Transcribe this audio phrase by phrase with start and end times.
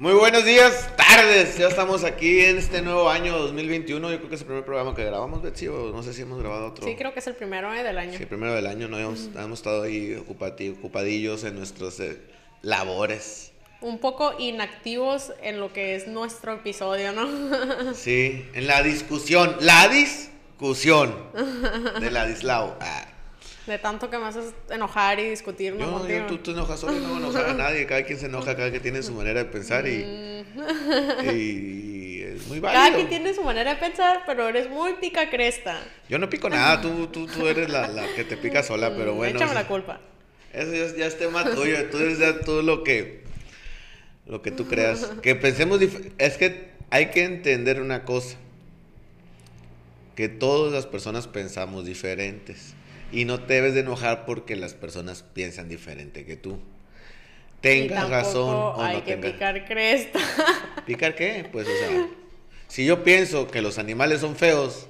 [0.00, 1.58] Muy buenos días, tardes.
[1.58, 4.10] Ya estamos aquí en este nuevo año 2021.
[4.10, 6.38] Yo creo que es el primer programa que grabamos, Betsy, o no sé si hemos
[6.38, 6.86] grabado otro.
[6.86, 8.16] Sí, creo que es el primero eh, del año.
[8.16, 8.88] Sí, el primero del año.
[8.88, 12.18] No hemos, hemos estado ahí ocupadillos en nuestros eh,
[12.62, 13.52] labores.
[13.82, 17.92] Un poco inactivos en lo que es nuestro episodio, ¿no?
[17.92, 19.54] Sí, en la discusión.
[19.60, 21.14] La discusión
[22.00, 22.78] de Ladislao.
[22.80, 23.09] Ah.
[23.66, 25.92] De tanto que me haces enojar y discutir ¿no?
[25.92, 26.18] Contigo.
[26.20, 27.86] yo, tú te enojas solo y no voy a enojar a nadie.
[27.86, 30.02] Cada quien se enoja, cada quien tiene su manera de pensar y,
[31.32, 32.82] y es muy válido.
[32.82, 35.78] Cada quien tiene su manera de pensar, pero eres muy pica cresta.
[36.08, 39.14] Yo no pico nada, tú, tú, tú eres la, la que te pica sola, pero
[39.14, 39.36] bueno.
[39.38, 40.00] Échame la culpa.
[40.52, 43.22] Eso ya, es- ya es tema tuyo, tú eres ya todo lo que,
[44.26, 45.12] lo que tú creas.
[45.22, 45.80] Que pensemos,
[46.18, 48.36] es que hay que entender una cosa,
[50.16, 52.74] que todas las personas pensamos diferentes
[53.12, 56.58] y no te debes de enojar porque las personas piensan diferente que tú.
[57.60, 59.32] Tengas razón o hay no que tengas.
[59.32, 60.18] picar cresta.
[60.86, 61.46] ¿Picar qué?
[61.52, 62.08] Pues, o sea,
[62.68, 64.86] si yo pienso que los animales son feos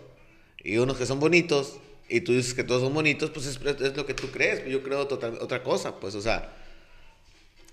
[0.62, 1.78] y unos que son bonitos,
[2.08, 4.64] y tú dices que todos son bonitos, pues es, es lo que tú crees.
[4.66, 6.52] Yo creo total, otra cosa, pues, o sea,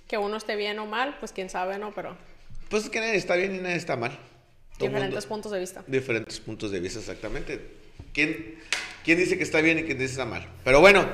[0.08, 1.94] que uno esté bien o mal, pues quién sabe, ¿no?
[1.94, 2.16] Pero
[2.70, 4.12] pues es que nadie está bien y nadie está mal.
[4.78, 5.84] Todo diferentes mundo- puntos de vista.
[5.88, 7.62] Diferentes puntos de vista, exactamente.
[8.14, 8.56] ¿Quién,
[9.08, 10.46] ¿Quién dice que está bien y quién dice que está mal?
[10.66, 11.08] Pero bueno,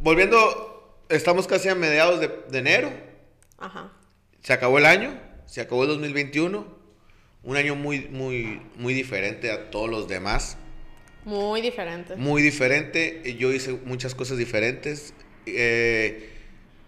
[0.00, 2.92] volviendo, estamos casi a mediados de, de enero.
[3.56, 3.90] Ajá.
[4.42, 6.76] Se acabó el año, se acabó el 2021.
[7.42, 10.58] Un año muy, muy, muy diferente a todos los demás.
[11.24, 12.16] Muy diferente.
[12.16, 13.34] Muy diferente.
[13.38, 15.14] Yo hice muchas cosas diferentes.
[15.46, 16.32] Eh,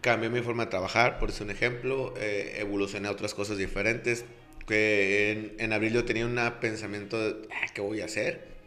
[0.03, 2.13] cambié mi forma de trabajar, por eso un ejemplo.
[2.19, 4.27] Eh, evolucioné a otras cosas diferentes.
[4.67, 8.58] Que en, en abril yo tenía un pensamiento de, "Ah, ¿qué voy a hacer?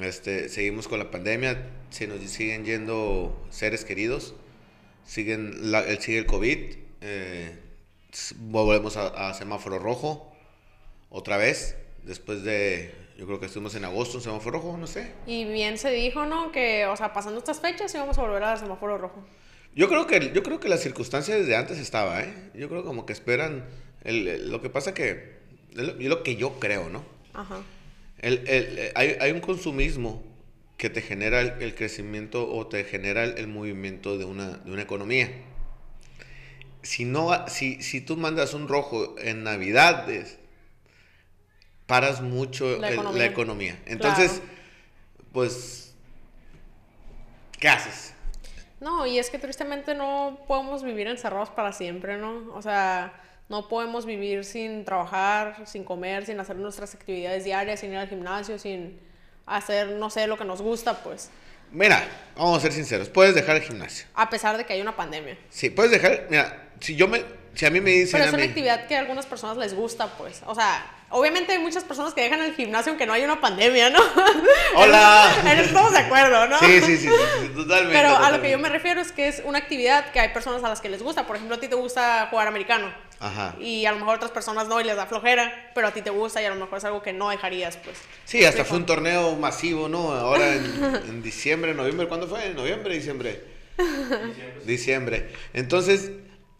[0.00, 4.34] Este, seguimos con la pandemia, se nos siguen yendo seres queridos,
[5.04, 6.58] siguen la- el, sigue el COVID,
[7.00, 7.58] eh,
[8.36, 10.32] volvemos a, a semáforo rojo
[11.08, 15.12] otra vez, después de, yo creo que estuvimos en agosto en semáforo rojo, no sé.
[15.26, 16.52] Y bien se dijo, ¿no?
[16.52, 19.26] Que, o sea, pasando estas fechas íbamos a volver al semáforo rojo.
[19.74, 22.50] Yo creo que, yo creo que la circunstancia desde antes estaba, ¿eh?
[22.54, 23.64] Yo creo como que esperan,
[24.04, 25.36] el- el- lo que pasa que,
[25.72, 27.02] lo, lo que yo creo, ¿no?
[27.34, 27.60] Ajá.
[28.20, 30.22] El, el- hay, hay un consumismo
[30.76, 34.82] que te genera el, el crecimiento o te genera el, movimiento de una, de una
[34.82, 35.30] economía.
[36.82, 40.38] Si, no, si, si tú mandas un rojo en Navidades,
[41.86, 43.18] paras mucho La economía.
[43.18, 43.78] la economía.
[43.86, 44.50] Entonces, Claro.
[45.32, 45.94] pues,
[47.58, 48.14] ¿qué haces?
[48.80, 52.52] No, y es que tristemente no podemos vivir encerrados para siempre, ¿no?
[52.54, 53.14] O sea,
[53.48, 58.08] no podemos vivir sin trabajar, sin comer, sin hacer nuestras actividades diarias, sin ir al
[58.08, 58.98] gimnasio, sin
[59.46, 61.30] hacer, no sé, lo que nos gusta, pues.
[61.70, 62.02] Mira,
[62.36, 64.06] vamos a ser sinceros, puedes dejar el gimnasio.
[64.14, 65.36] A pesar de que hay una pandemia.
[65.50, 67.24] Sí, puedes dejar, mira, si yo me,
[67.54, 69.74] si a mí me dicen Pero es una mí- actividad que a algunas personas les
[69.74, 70.42] gusta, pues.
[70.46, 73.90] O sea, obviamente hay muchas personas que dejan el gimnasio aunque no hay una pandemia,
[73.90, 74.00] ¿no?
[74.76, 75.32] Hola.
[75.42, 76.58] En eso estamos de acuerdo, ¿no?
[76.58, 77.08] Sí, sí, sí, sí,
[77.40, 77.94] sí, totalmente.
[77.96, 80.62] Pero a lo que yo me refiero es que es una actividad que hay personas
[80.64, 81.26] a las que les gusta.
[81.26, 82.92] Por ejemplo, a ti te gusta jugar americano.
[83.18, 83.56] Ajá.
[83.58, 86.10] Y a lo mejor otras personas no y les da flojera, pero a ti te
[86.10, 87.96] gusta y a lo mejor es algo que no dejarías, pues.
[88.24, 90.12] Sí, hasta fue un torneo masivo, ¿no?
[90.12, 90.64] Ahora en,
[91.08, 92.46] en diciembre, noviembre, ¿cuándo fue?
[92.46, 93.42] ¿En noviembre, diciembre?
[94.64, 95.30] Diciembre.
[95.54, 96.10] Entonces,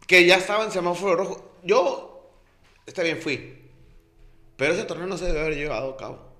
[0.06, 1.58] que ya estaba en semáforo rojo.
[1.62, 2.32] Yo,
[2.86, 3.62] está bien, fui.
[4.56, 6.32] Pero ese torneo no se debe haber llevado a cabo.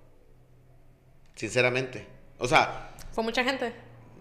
[1.35, 2.07] Sinceramente.
[2.39, 3.73] O sea, Fue mucha gente.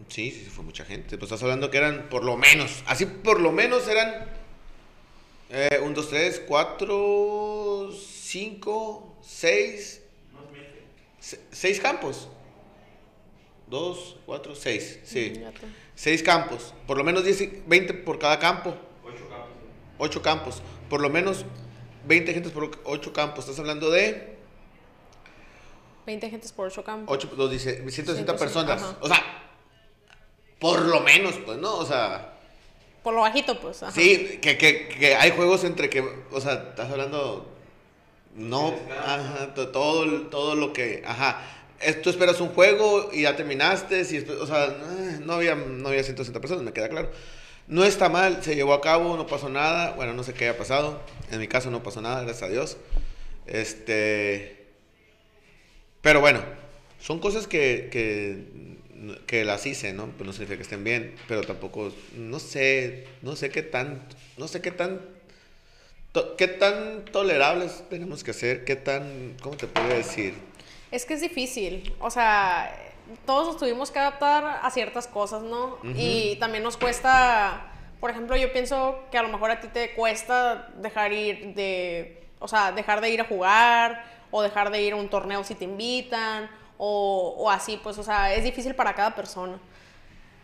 [0.10, 1.18] sí, sí, fue mucha gente.
[1.18, 4.26] Pues estás hablando que eran por lo menos, así por lo menos eran
[5.58, 10.02] eh, un, dos, tres, cuatro, cinco, seis,
[11.20, 12.28] se- seis campos.
[13.68, 15.32] Dos, cuatro, seis, sí.
[15.36, 15.62] Fíjate.
[15.96, 16.74] Seis campos.
[16.86, 18.76] Por lo menos 10, 20 por cada campo.
[19.98, 20.62] Ocho campos.
[20.90, 21.46] Por lo menos
[22.06, 23.46] 20 gentes por ocho campos.
[23.46, 24.36] Estás hablando de
[26.06, 27.16] 20 gentes por 8 campos.
[27.16, 28.82] 8, dos, dice, 160 160, personas.
[28.84, 28.98] ajá.
[29.02, 29.24] O sea,
[30.60, 31.76] por lo menos, pues, ¿no?
[31.78, 32.35] O sea,
[33.06, 33.82] Por lo bajito, pues.
[33.84, 33.94] ajá.
[33.94, 37.48] sí, que, que, que hay juegos entre que, o sea, estás hablando,
[38.36, 41.42] no, ajá, to- todo, el- todo lo que, ajá.
[42.04, 46.04] Tú esperas un juego y ya terminaste, y, o sea, eh, no había, no había
[46.04, 47.12] 160 personas, me queda claro.
[47.68, 49.92] No está mal, se llevó a cabo, no pasó nada.
[49.92, 51.02] Bueno, no sé qué haya pasado.
[51.32, 52.78] En mi caso no pasó nada, gracias a Dios.
[53.48, 54.66] Este.
[56.02, 56.42] Pero bueno,
[57.00, 58.75] son cosas que, que,
[59.28, 60.08] que las hice, ¿no?
[60.08, 64.02] Pues no significa que estén bien, pero tampoco, no sé, no sé qué tan,
[64.38, 65.02] no sé qué tan,
[66.12, 70.34] to- qué tan tolerables tenemos que ser, qué tan, ¿cómo te puedo decir?
[70.92, 71.94] Es que es difícil.
[72.00, 72.74] O sea,
[73.26, 75.78] todos nos tuvimos que adaptar a ciertas cosas, ¿no?
[75.96, 79.94] Y también nos cuesta por ejemplo, yo pienso que a lo mejor a ti te
[79.96, 84.94] cuesta dejar ir de, o sea, dejar de ir a jugar o dejar de ir
[84.94, 88.94] a un torneo si te invitan o, o así, pues, o sea, es difícil para
[88.96, 89.60] cada persona.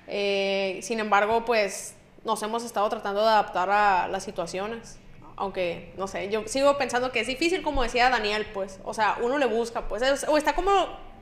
[0.08, 5.00] Eh, sin embargo, pues nos hemos estado tratando de adaptar a las situaciones.
[5.36, 8.80] Aunque, no sé, yo sigo pensando que es difícil, como decía Daniel, pues.
[8.84, 10.26] O sea, uno le busca, pues.
[10.28, 10.72] o está como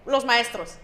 [0.06, 0.76] los maestros.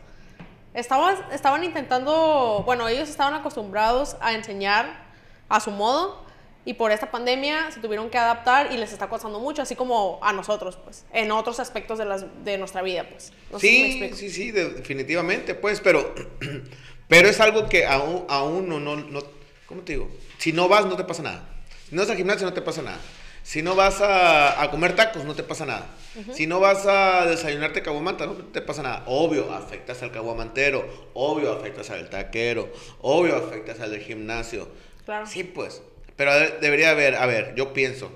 [0.73, 5.05] Estaban, estaban intentando, bueno, ellos estaban acostumbrados a enseñar
[5.49, 6.24] a su modo
[6.65, 10.19] y por esta pandemia se tuvieron que adaptar y les está costando mucho, así como
[10.21, 13.31] a nosotros, pues, en otros aspectos de, las, de nuestra vida, pues.
[13.61, 16.13] sí, sí, sí, definitivamente, pues, pero,
[17.07, 19.21] pero es algo que aún, aún no, no, no,
[19.67, 20.09] ¿cómo te digo?
[20.39, 21.47] Si no vas, no te pasa nada.
[21.87, 22.99] Si no vas al gimnasio, no te pasa nada.
[23.43, 25.85] Si no vas a, comer tacos, no te pasa nada.
[26.33, 29.03] Si no vas a desayunarte caguamanta, no te pasa nada.
[29.05, 31.11] Obvio, afectas al caguamantero.
[31.13, 32.71] Obvio, afectas al taquero.
[33.01, 34.67] Obvio, afectas al del gimnasio.
[35.05, 35.27] Claro.
[35.27, 35.83] Sí, pues.
[36.15, 36.31] Pero
[36.61, 38.11] debería haber, a ver, yo pienso,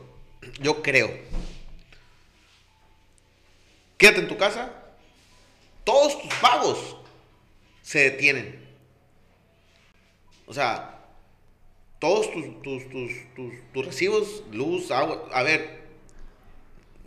[0.61, 1.11] yo creo.
[3.97, 4.71] Quédate en tu casa.
[5.83, 6.95] Todos tus pagos
[7.81, 8.67] se detienen.
[10.45, 10.99] O sea,
[11.99, 13.11] todos tus, tus, tus,
[13.73, 15.81] tus, recibos, luz, agua, a ver,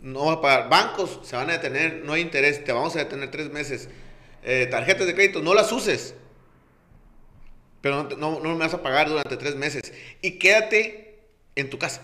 [0.01, 0.69] no va a pagar.
[0.69, 3.89] Bancos se van a detener, no hay interés, te vamos a detener tres meses.
[4.43, 6.15] Eh, tarjetas de crédito, no las uses.
[7.83, 9.91] Pero no, no, no, me vas a pagar durante tres meses.
[10.21, 11.19] Y quédate
[11.53, 12.01] en tu casa.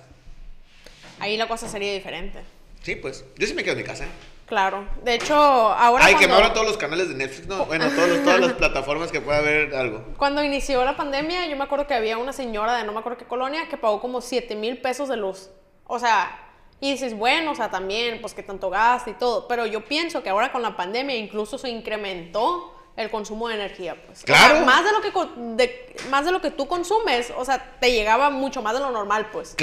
[1.20, 2.40] Ahí la cosa sería diferente.
[2.84, 3.24] Sí, pues.
[3.38, 4.04] Yo sí me quedo en mi casa.
[4.04, 4.10] ¿eh?
[4.46, 4.86] Claro.
[5.06, 6.04] De hecho, ahora.
[6.04, 7.66] Ay, que me abran todos los canales de Netflix, ¿no?
[7.66, 10.04] Bueno, todas las plataformas que pueda haber algo.
[10.18, 13.18] Cuando inició la pandemia, yo me acuerdo que había una señora de no me acuerdo
[13.18, 15.50] qué colonia que pagó como 7 mil pesos de luz.
[15.88, 16.46] O sea,
[16.82, 19.48] y dices, bueno, o sea, también, pues que tanto gasta y todo.
[19.48, 23.96] Pero yo pienso que ahora con la pandemia incluso se incrementó el consumo de energía,
[24.06, 24.24] pues.
[24.24, 24.66] Claro.
[24.66, 28.62] más de lo que más de lo que tú consumes, o sea, te llegaba mucho
[28.62, 29.56] más de lo normal, pues.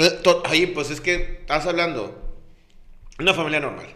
[0.45, 2.23] Ahí, pues es que estás hablando
[3.19, 3.87] una familia normal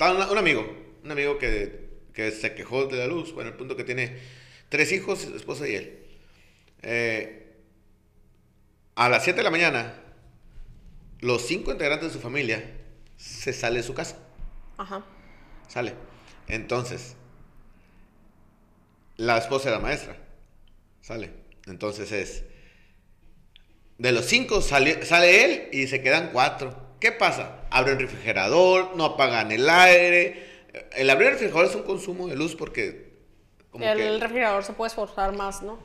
[0.00, 0.66] un, amigo,
[1.04, 4.18] un amigo que, que, se quejó de la luz, bueno, el punto que tiene
[4.68, 6.06] tres hijos, esposa y él.
[6.82, 7.56] Eh,
[8.96, 9.94] a las 7 de la mañana,
[11.20, 12.62] los cinco integrantes de su familia
[13.16, 14.18] se sale de su casa.
[14.76, 15.04] Ajá.
[15.68, 15.94] Sale.
[16.48, 17.16] Entonces,
[19.16, 20.16] la esposa de la maestra
[21.00, 21.30] sale.
[21.66, 22.44] Entonces es,
[23.98, 26.74] de los cinco sale, sale él y se quedan cuatro.
[27.00, 27.66] ¿Qué pasa?
[27.70, 30.64] Abren refrigerador, no apagan el aire.
[30.96, 33.14] El abrir el refrigerador es un consumo de luz porque...
[33.78, 35.78] el refrigerador se puede esforzar más, ¿no?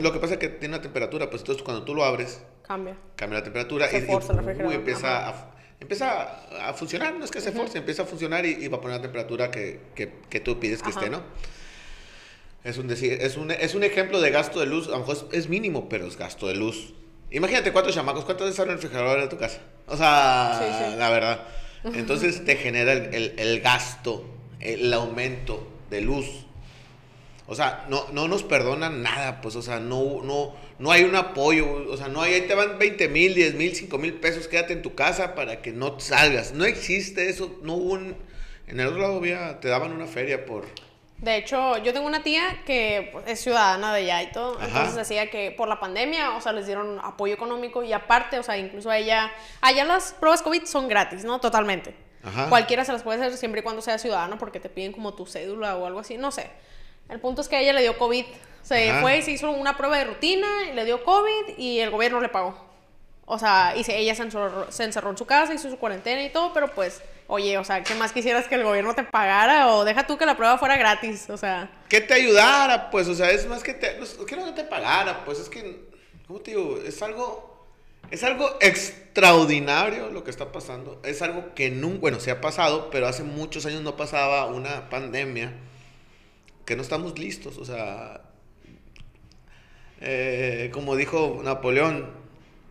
[0.00, 2.42] lo que pasa es que tiene una temperatura, pues entonces cuando tú lo abres...
[2.62, 2.96] Cambia.
[3.14, 7.78] Cambia la temperatura y, y empieza, a, empieza a funcionar, no es que se esforce,
[7.78, 11.08] empieza a funcionar y, va a poner la temperatura que, que, tú pides que esté,
[11.08, 11.22] ¿no?
[12.66, 15.28] Es un, decir, es, un, es un ejemplo de gasto de luz, a lo mejor
[15.30, 16.94] es, mínimo, pero es gasto de luz.
[17.30, 19.60] Imagínate cuántos chamacos, cuántos veces abren el refrigerador de tu casa.
[19.86, 21.46] O sea, la verdad.
[21.84, 24.28] Entonces te genera el, gasto,
[24.58, 26.26] el aumento de luz.
[27.46, 31.14] O sea, no, no nos perdonan nada, pues, o sea, no, no, no hay un
[31.14, 34.48] apoyo, o sea, no hay, ahí te van 20 mil, 10 mil, 5 mil pesos,
[34.48, 36.52] quédate en tu casa para que no salgas.
[36.52, 38.16] No existe eso, no hubo un...
[38.66, 40.64] En el otro lado había, te daban una feria por
[41.18, 44.60] de hecho, yo tengo una tía que pues, es ciudadana de allá y todo.
[44.60, 48.42] Entonces decía que por la pandemia, o sea, les dieron apoyo económico y aparte, o
[48.42, 49.32] sea, incluso a ella,
[49.62, 51.40] allá las pruebas COVID son gratis, ¿no?
[51.40, 51.94] Totalmente.
[52.48, 55.26] Cualquiera se las puede hacer siempre y cuando sea ciudadano porque te piden como tu
[55.26, 56.50] cédula o algo así, no sé.
[57.08, 58.24] El punto es que a ella le dio COVID.
[58.62, 61.90] Se fue y se hizo una prueba de rutina, y le dio COVID y el
[61.90, 62.58] gobierno le pagó.
[63.24, 64.28] O sea, y ella se
[64.70, 67.82] se encerró en su casa, hizo su cuarentena y todo, pero pues Oye, o sea,
[67.82, 69.68] ¿qué más quisieras que el gobierno te pagara?
[69.72, 71.70] O deja tú que la prueba fuera gratis, o sea.
[71.88, 75.40] Que te ayudara, pues, o sea, es más que te, que no te pagara, pues,
[75.40, 75.88] es que,
[76.26, 76.78] ¿cómo te digo?
[76.84, 77.66] Es algo,
[78.10, 81.00] es algo extraordinario lo que está pasando.
[81.04, 84.88] Es algo que nunca, bueno, se ha pasado, pero hace muchos años no pasaba una
[84.88, 85.52] pandemia
[86.64, 88.22] que no estamos listos, o sea,
[90.00, 92.25] eh, como dijo Napoleón,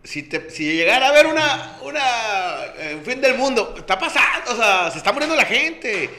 [0.06, 4.52] si, te, si llegara a haber una, una, eh, un fin del mundo, está pasando,
[4.52, 6.10] o sea, se está muriendo la gente,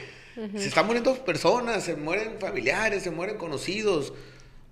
[0.56, 4.12] se están muriendo personas, se mueren familiares, se mueren conocidos.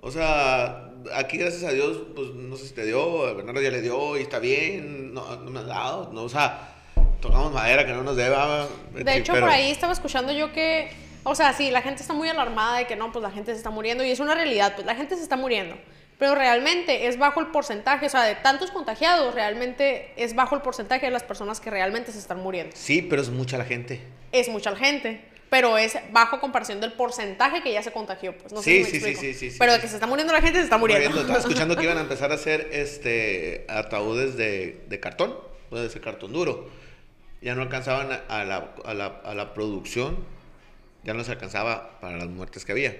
[0.00, 3.80] O sea, aquí gracias a Dios, pues no sé si te dio, Bernardo ya le
[3.80, 6.74] dio y está bien, no, no me ha dado, no, o sea,
[7.20, 8.68] tocamos madera que no nos deba.
[8.92, 10.90] De hecho, por ahí estaba escuchando yo que,
[11.24, 13.56] o sea, sí, la gente está muy alarmada de que no, pues la gente se
[13.56, 15.76] está muriendo y es una realidad, pues la gente se está muriendo.
[16.18, 20.62] Pero realmente es bajo el porcentaje, o sea, de tantos contagiados, realmente es bajo el
[20.62, 22.74] porcentaje de las personas que realmente se están muriendo.
[22.74, 24.00] Sí, pero es mucha la gente.
[24.32, 25.20] Es mucha la gente.
[25.50, 28.36] pero es bajo comparación del porcentaje que ya se contagió.
[28.36, 30.06] Pues no Sí, sé si me sí, sí, sí, sí, Pero de que se está
[30.06, 31.04] muriendo la gente, se está muriendo.
[31.10, 31.20] Muriendo.
[31.32, 35.36] Estaba escuchando que iban a empezar a hacer este ataúdes de, de cartón,
[35.70, 36.68] de ese cartón duro.
[37.42, 40.16] Ya no alcanzaban a la, a, la, a la producción,
[41.04, 42.96] ya no se alcanzaba para las muertes que había.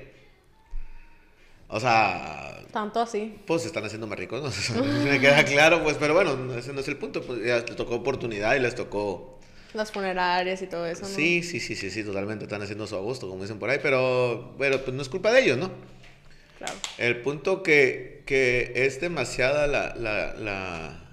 [1.69, 3.39] O sea, Tanto así.
[3.47, 4.85] pues se están haciendo más ricos, ¿no?
[5.05, 7.23] Me queda claro, pues, pero bueno, ese no es el punto.
[7.23, 9.41] Pues ya les tocó oportunidad y les tocó.
[9.75, 11.09] Las funerarias y todo eso, ¿no?
[11.09, 14.55] Sí, sí, sí, sí, sí, totalmente están haciendo su agosto, como dicen por ahí, pero,
[14.59, 15.71] pero pues no es culpa de ellos, ¿no?
[16.59, 16.73] Claro.
[16.97, 21.05] El punto que, que es demasiada la, la, la,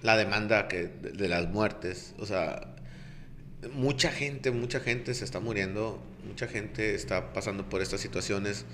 [0.00, 2.14] la demanda que, de, de las muertes.
[2.18, 2.74] O sea,
[3.72, 8.64] mucha gente, mucha gente se está muriendo, mucha gente está pasando por estas situaciones,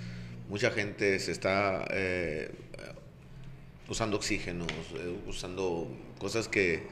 [0.48, 2.50] mucha gente se está eh,
[3.88, 6.82] usando oxígenos, eh, usando cosas que...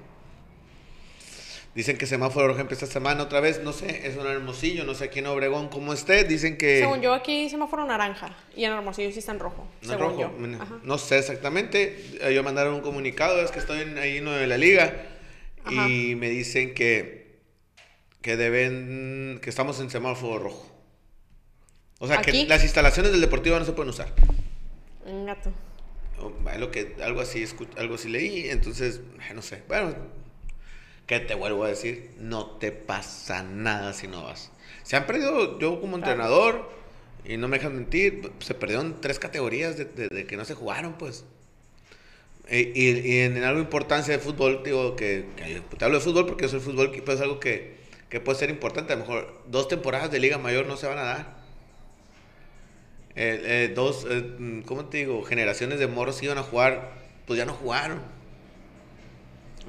[1.75, 5.05] Dicen que semáforo rojo esta semana otra vez, no sé, es un hermosillo, no sé
[5.05, 6.81] aquí en Obregón cómo esté, dicen que...
[6.81, 8.37] Según yo, aquí semáforo naranja.
[8.55, 9.67] Y en Hermosillo sí está en rojo.
[9.81, 10.21] No, según rojo.
[10.21, 10.81] yo.
[10.83, 12.19] No sé exactamente.
[12.21, 15.07] Ellos mandaron un comunicado, es que estoy en, ahí en de la liga.
[15.65, 15.89] Ajá.
[15.89, 17.39] Y me dicen que,
[18.21, 20.72] que deben, que estamos en semáforo rojo.
[22.03, 22.33] O sea, ¿Aquí?
[22.33, 24.13] que las instalaciones del deportivo no se pueden usar.
[25.07, 25.53] Un gato.
[26.19, 27.45] O, es lo que, algo así,
[27.77, 29.01] algo así leí, entonces,
[29.33, 29.63] no sé.
[29.69, 29.95] Bueno,
[31.07, 32.11] ¿qué te vuelvo a decir?
[32.19, 34.51] No te pasa nada si no vas.
[34.83, 36.11] Se han perdido, yo como Claro.
[36.11, 36.71] entrenador,
[37.25, 40.55] y no me dejan mentir, se perdieron tres categorías de, de- de que no se
[40.55, 41.25] jugaron, pues.
[42.49, 46.05] E- Y, y en algo de importancia de fútbol, digo que, que te hablo de
[46.05, 47.77] fútbol porque yo soy fútbol, pero es algo que,
[48.09, 48.93] que puede ser importante.
[48.93, 51.42] A lo mejor dos temporadas de Liga Mayor no se van a dar.
[53.15, 55.23] Eh, eh, dos, eh, mm, ¿cómo te digo?
[55.25, 56.91] Generaciones de moros iban a jugar,
[57.27, 58.01] pues ya no jugaron.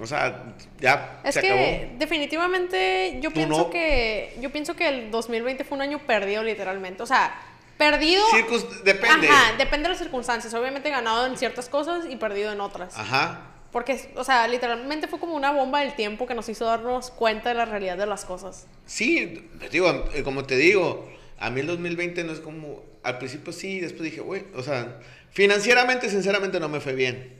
[0.02, 1.98] O sea, ya Es se que acabó.
[2.00, 3.70] definitivamente yo Tú pienso no.
[3.70, 7.36] que yo pienso que el 2020 fue un año perdido literalmente, o sea,
[7.78, 9.28] perdido Circus- depende.
[9.28, 12.98] Ajá, depende de las circunstancias, obviamente ganado en ciertas cosas y perdido en otras.
[12.98, 13.42] Ajá.
[13.72, 17.50] Porque o sea, literalmente fue como una bomba del tiempo que nos hizo darnos cuenta
[17.50, 18.66] de la realidad de las cosas.
[18.88, 21.08] Sí, digo, como te digo,
[21.40, 25.00] a mí el 2020 no es como, al principio sí, después dije, güey, o sea,
[25.32, 27.34] financieramente, sinceramente no me fue bien.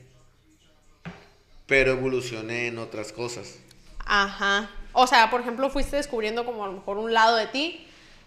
[1.66, 3.56] Pero evolucioné en otras cosas.
[4.04, 4.70] Ajá.
[4.92, 7.86] O sea, por ejemplo, fuiste descubriendo como a lo mejor un lado de ti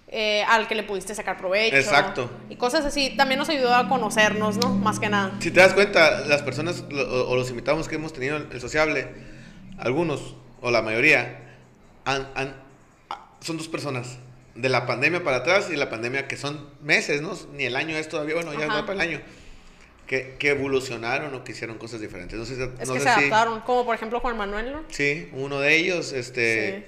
[0.10, 1.76] eh, al que le pudiste sacar provecho.
[1.76, 2.30] Exacto.
[2.50, 3.16] Y cosas así.
[3.16, 4.70] También nos ayudó a conocernos, ¿no?
[4.74, 5.34] Más que nada.
[5.40, 6.96] Si te das cuenta, las personas o,
[7.30, 9.08] o los invitados que hemos tenido en el sociable,
[9.78, 11.40] algunos o la mayoría,
[12.06, 12.56] han- han-
[13.10, 14.18] a- son dos personas.
[14.58, 17.38] De la pandemia para atrás y la pandemia que son meses, ¿no?
[17.54, 18.76] Ni el año es todavía, bueno, ya Ajá.
[18.82, 19.22] va para el año.
[20.08, 22.40] Que, que evolucionaron o que hicieron cosas diferentes.
[22.40, 23.60] No sé, Es no que sé se si- adaptaron.
[23.62, 24.84] Como por ejemplo Juan Manuel, ¿no?
[24.90, 26.86] Sí, uno de ellos, este,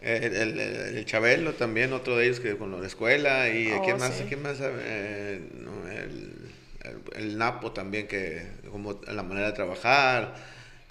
[0.00, 0.06] Sí.
[0.06, 3.82] el, el- el- el Chabelo también, otro de ellos que con la escuela y Oh,
[3.82, 4.24] quién más, sí.
[4.28, 6.52] quién más, Eh, no, el-
[7.16, 10.34] el Napo también que como la manera de trabajar,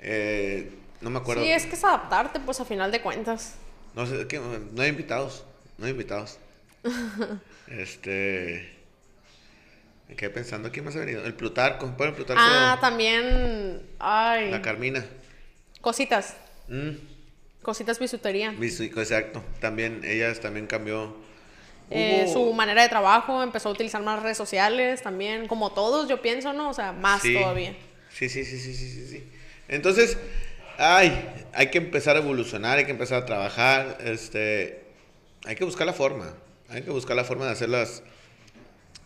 [0.02, 0.72] eh,
[1.02, 3.56] no me acuerdo, Sí, es que es adaptarte, pues a final de cuentas.
[3.96, 5.46] no sé, que, no hay invitados,
[5.80, 6.38] no hay invitados,
[7.68, 8.70] este,
[10.08, 13.82] me quedé pensando quién más ha venido, el Plutarco, bueno, el Plutarco, Ah, también.
[14.00, 14.52] Ay.
[14.52, 15.06] la Carmina,
[15.82, 16.36] Cositas.
[16.68, 16.92] Mm,
[17.62, 18.54] Cositas bisutería.
[18.60, 21.16] exacto, también ellas también cambió.
[21.92, 26.22] Eh, su manera de trabajo empezó a utilizar más redes sociales también, como todos, yo
[26.22, 26.70] pienso, ¿no?
[26.70, 27.34] O sea, más Sí.
[27.34, 27.76] todavía.
[28.14, 29.24] Sí, sí, sí, sí, sí, sí, sí.
[29.68, 30.18] Entonces,
[30.78, 31.12] ay,
[31.54, 34.84] hay que empezar a evolucionar, hay que empezar a trabajar, este,
[35.46, 36.34] hay que buscar la forma,
[36.70, 38.04] hay que buscar la forma de hacer las,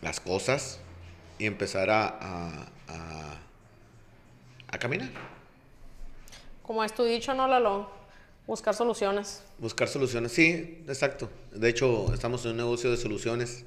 [0.02, 0.80] las cosas
[1.38, 3.38] y empezar a, a, a,
[4.68, 5.10] a caminar,
[6.62, 7.90] Como es tu dicho, ¿no, Lalo?
[8.46, 9.42] Buscar soluciones.
[9.58, 10.32] buscar soluciones.
[10.32, 11.30] Sí, exacto.
[11.52, 13.64] De hecho, estamos en un negocio de soluciones.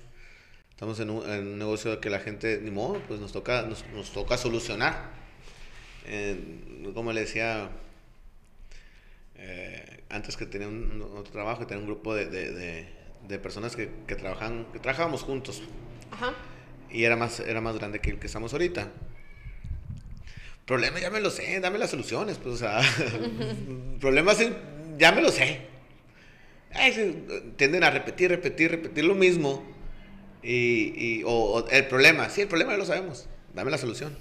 [0.70, 3.84] Estamos en un, en un negocio que la gente, ni modo, pues nos toca, nos,
[3.88, 5.10] nos toca solucionar.
[6.06, 7.70] Eh, como le decía,
[9.36, 12.88] eh, antes que tenía un, otro trabajo, tenía un grupo de, de, de,
[13.28, 15.62] de personas que, que, trabajan, que trabajábamos juntos.
[16.12, 16.34] Ajá.
[16.90, 18.90] Y era más, era más grande que el que estamos ahorita.
[20.66, 22.82] Problemas ya me lo sé, dame las soluciones, pues, o sea,
[24.02, 24.38] problemas
[24.98, 25.62] ya me lo sé.
[26.94, 29.64] Sí, tienden a repetir, repetir, repetir lo mismo.
[30.44, 34.16] Y, y- o, o el problema, sí, el problema ya lo sabemos, dame la solución.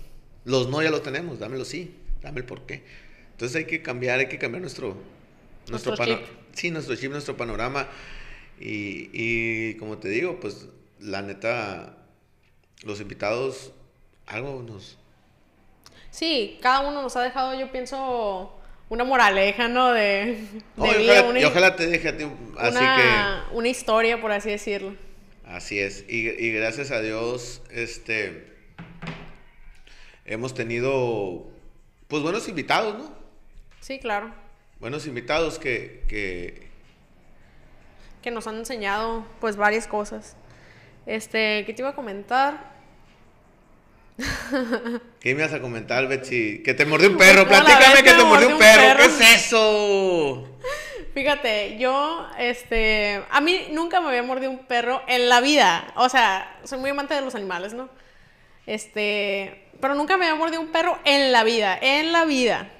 [0.44, 2.82] Los no ya lo tenemos, dámelo sí, dame el por qué.
[3.32, 4.96] Entonces hay que cambiar, hay que cambiar nuestro,
[5.68, 6.26] nuestro, Nuestro pano- chip.
[6.52, 7.86] Sí, nuestro chip, nuestro panorama.
[8.60, 10.68] Y, y como te digo, pues
[11.00, 11.96] la neta,
[12.84, 13.72] los invitados,
[14.26, 14.98] algo nos...
[16.10, 18.58] Sí, cada uno nos ha dejado, yo pienso,
[18.88, 19.92] una moraleja, ¿no?
[19.92, 20.38] De,
[20.76, 22.24] No, vida, ojalá, una, y ojalá te deje a ti.
[22.56, 24.92] Así una- una historia, por así decirlo.
[24.92, 25.50] que.
[25.50, 26.04] Así es.
[26.08, 28.54] Y, y gracias a Dios, este.
[30.24, 31.46] Hemos tenido.
[32.08, 33.14] Pues buenos invitados, ¿no?
[33.80, 34.32] Sí, claro.
[34.80, 36.04] Buenos invitados que.
[36.08, 36.68] que
[38.22, 40.36] Que nos han enseñado, pues, varias cosas.
[41.06, 42.76] Este, ¿qué te iba a comentar?
[45.20, 46.62] ¿Qué me vas a comentar, Betsy?
[46.62, 47.46] Que te mordió un perro.
[47.46, 48.98] Platícame que te mordió un perro.
[48.98, 50.58] ¿Qué es eso?
[51.14, 55.94] Fíjate, yo, este, a mí nunca me había mordido un perro en la vida.
[55.96, 57.88] O sea, soy muy amante de los animales, ¿no?
[58.66, 62.70] Este, pero nunca me había mordido un perro en la vida, en la vida.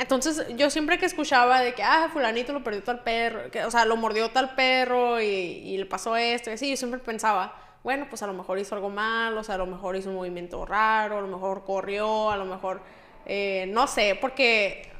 [0.00, 3.70] Entonces, yo siempre que escuchaba de que, ah, fulanito lo perdió tal perro, que, o
[3.70, 7.54] sea, lo mordió tal perro y, le pasó esto y así, yo siempre pensaba,
[7.84, 10.16] bueno, pues a lo mejor hizo algo mal, o sea, a lo mejor hizo un
[10.16, 12.80] movimiento raro, a lo mejor corrió, a lo mejor,
[13.26, 14.90] eh, no sé, porque,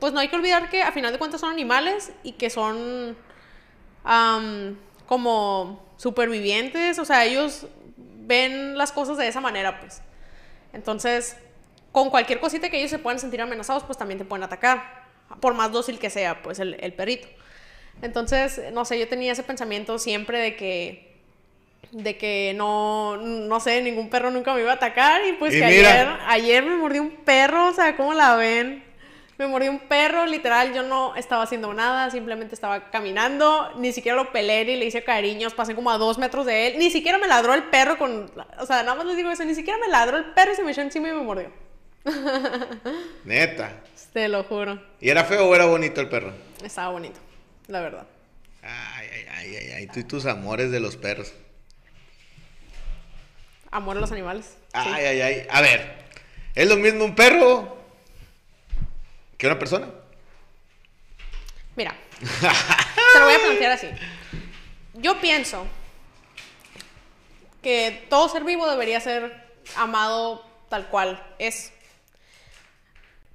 [0.00, 3.16] pues no hay que olvidar que a final de cuentas son animales y que son
[5.06, 10.02] como supervivientes, o sea, ellos ven las cosas de esa manera, pues.
[10.72, 11.36] Entonces,
[11.92, 15.04] con cualquier cosita que ellos se puedan sentir amenazados, pues también te pueden atacar,
[15.40, 17.28] por más dócil que sea, pues, el, el perrito.
[18.02, 21.10] Entonces, no sé, yo tenía ese pensamiento siempre de que,
[21.92, 25.58] de que no, no sé, ningún perro nunca me iba a atacar y pues Y
[25.58, 28.84] que ayer, ayer me mordió un perro, o sea, ¿cómo la ven?
[29.36, 34.16] Me mordió un perro, literal, yo no estaba haciendo nada, simplemente estaba caminando, ni siquiera
[34.16, 37.16] lo pelé ni le hice cariños, pasé como a dos metros de él, ni siquiera
[37.16, 39.88] me ladró el perro con, o sea, nada más les digo eso, ni siquiera me
[39.88, 41.50] ladró el perro y se me echó encima y me mordió.
[43.24, 43.80] Neta.
[44.12, 46.32] Te lo juro, ¿Y era feo o era bonito el perro?
[46.64, 47.20] estaba bonito,
[47.68, 48.06] la verdad.
[48.62, 49.86] Ay, ay, ay, ay, ay.
[49.86, 51.32] Tú y tus amores de los perros.
[53.70, 54.46] Amor a los animales.
[54.46, 54.56] sí.
[54.72, 55.46] Ay, ay, ay.
[55.48, 55.94] A ver,
[56.54, 57.78] ¿es lo mismo un perro
[59.38, 59.88] que una persona?
[61.76, 61.94] Mira,
[63.12, 63.88] te lo voy a plantear así.
[64.94, 65.66] Yo pienso
[67.62, 71.72] que todo ser vivo debería ser amado tal cual es.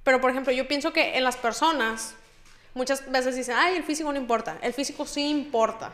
[0.06, 2.14] Pero, por ejemplo, yo pienso que en las personas
[2.74, 4.56] muchas veces dicen, ay, el físico no importa.
[4.62, 5.90] El físico sí importa.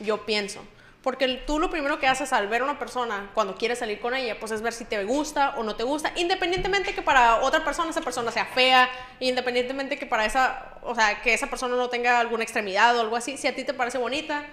[0.00, 0.64] Yo pienso.
[1.00, 4.14] Porque tú lo primero que haces al ver a una persona cuando quieres salir con
[4.14, 7.64] ella, pues es ver si te gusta o no te gusta, independientemente que para otra
[7.64, 11.88] persona esa persona sea fea, independientemente que para esa, o sea, que esa persona no
[11.88, 14.44] tenga alguna extremidad o algo así, si a ti te parece bonita,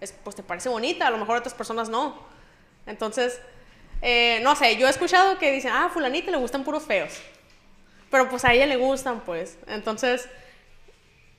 [0.00, 2.18] es, pues te parece bonita, a lo mejor a otras personas no.
[2.86, 3.38] Entonces,
[4.00, 7.12] eh, no sé, yo he escuchado que dicen, ah, fulanita le gustan puros feos.
[8.10, 9.58] Pero pues a ella le gustan, pues.
[9.66, 10.28] Entonces,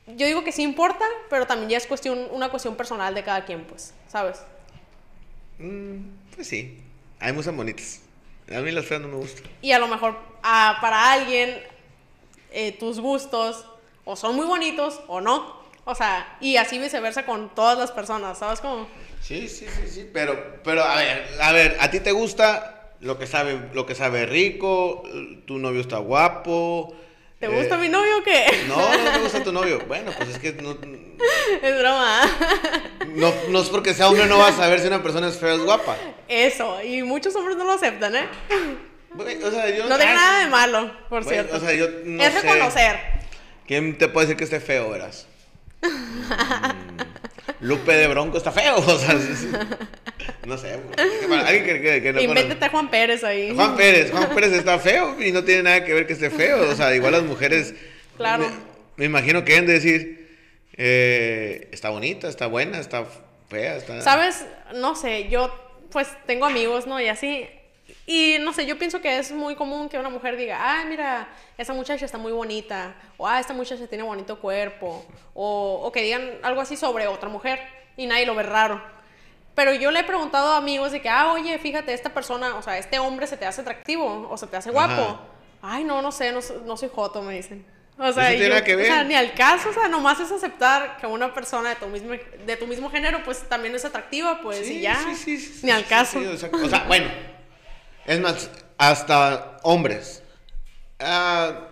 [0.08, 3.46] yo digo que sí importa, pero también ya es cuestión, una cuestión personal de cada
[3.46, 4.42] quien, pues, ¿sabes?
[5.58, 5.98] Mm,
[6.36, 6.80] pues sí.
[7.20, 8.02] Hay muchas bonitas.
[8.54, 9.44] A mí las feas no me gustan.
[9.62, 11.62] Y a lo mejor ah, para alguien
[12.52, 13.66] eh, tus gustos
[14.06, 15.60] o son muy bonitos o no.
[15.86, 18.88] O sea, y así viceversa con todas las personas, ¿sabes cómo?
[19.22, 20.10] Sí, sí, sí, sí.
[20.12, 23.96] Pero, pero a ver, a ver, ¿a ti te gusta lo que sabe, lo que
[23.96, 25.04] sabe rico?
[25.46, 26.96] ¿Tu novio está guapo?
[27.40, 28.46] ¿Te Eh, gusta mi novio o qué?
[28.68, 29.80] No, no me gusta tu novio.
[29.88, 30.72] Bueno, pues es que no,
[31.62, 32.22] es broma.
[33.16, 35.54] no, no es porque sea hombre no vas a saber si una persona es fea
[35.54, 35.96] o es guapa.
[36.28, 38.28] Eso, y muchos hombres no lo aceptan, ¿eh?
[39.14, 41.56] Güey, O sea, yo No tiene ah, nada de malo, por cierto.
[41.56, 42.42] O sea, yo no es sé.
[42.42, 43.00] reconocer.
[43.66, 45.26] ¿Quién te puede decir que esté feo, verás?
[45.82, 45.88] Mm,
[47.62, 49.16] Lupe de Bronco está feo, o sea,
[50.46, 50.80] no sé.
[51.28, 52.66] Bueno, alguien que, que, que no Invéntate conoce.
[52.66, 53.54] a Juan Pérez ahí.
[53.54, 56.70] Juan Pérez, Juan Pérez está feo y no tiene nada que ver que esté feo.
[56.70, 57.74] O sea, igual las mujeres.
[58.18, 58.46] Claro.
[58.48, 58.52] Me,
[58.98, 60.38] me imagino que deben de decir:
[60.78, 63.06] eh, está bonita, está buena, está
[63.50, 64.02] fea, está.
[64.02, 64.46] ¿Sabes?
[64.76, 65.54] No sé, yo
[65.92, 67.00] pues tengo amigos, ¿no?
[67.02, 67.46] Y así.
[68.12, 71.28] Y no sé, yo pienso que es muy común que una mujer diga, ah, mira,
[71.60, 76.02] esa muchacha está muy bonita, o ah, esta muchacha tiene bonito cuerpo, o, o que
[76.02, 77.60] digan algo así sobre otra mujer
[77.98, 78.82] y nadie lo ve raro.
[79.54, 82.64] Pero yo le he preguntado a amigos de que, ah, oye, fíjate, esta persona, o
[82.64, 84.92] sea, este hombre se te hace atractivo o se te hace guapo.
[84.92, 85.20] Ajá.
[85.62, 87.64] Ay, no, no sé, no, no soy joto, me dicen.
[88.00, 89.06] O sea, yo- que o sea, ver.
[89.06, 92.14] ni al caso, o sea, nomás es aceptar que una persona de tu mismo,
[92.46, 94.98] de tu mismo género, pues también es atractiva, pues, Sí, y ya.
[95.14, 96.18] sí, sí, ni al caso.
[96.20, 97.08] o, sea, o sea, bueno,
[98.06, 100.24] es más, hasta hombres.
[101.00, 101.68] Ah,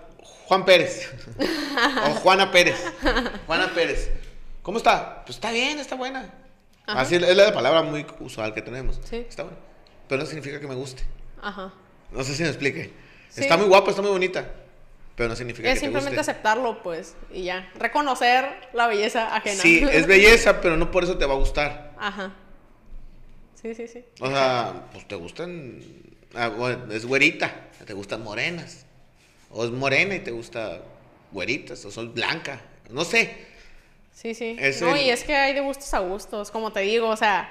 [0.47, 1.11] Juan Pérez.
[1.39, 2.75] o Juana Pérez.
[3.45, 4.09] Juana Pérez.
[4.61, 5.23] ¿Cómo está?
[5.25, 6.33] Pues está bien, está buena.
[6.85, 7.01] Ajá.
[7.01, 8.99] Así es la palabra muy usual que tenemos.
[9.03, 9.25] Sí.
[9.27, 9.57] Está buena.
[10.07, 11.03] Pero no significa que me guste.
[11.41, 11.73] Ajá.
[12.11, 12.93] No sé si me explique.
[13.29, 13.41] Sí.
[13.41, 14.49] Está muy guapa, está muy bonita.
[15.15, 16.31] Pero no significa Es que te simplemente guste.
[16.31, 17.69] aceptarlo, pues, y ya.
[17.75, 19.61] Reconocer la belleza ajena.
[19.61, 21.93] Sí, es belleza, pero no por eso te va a gustar.
[21.99, 22.33] Ajá.
[23.61, 24.05] Sí, sí, sí.
[24.21, 25.81] O sea, pues te gustan.
[26.37, 27.53] Ah, es güerita,
[27.85, 28.85] te gustan morenas.
[29.51, 30.81] O es morena y te gusta
[31.31, 33.45] güeritas o soy blanca, no sé.
[34.13, 34.55] Sí, sí.
[34.59, 37.15] Es no, el- y es que hay de gustos a gustos, como te digo, o
[37.17, 37.49] sea,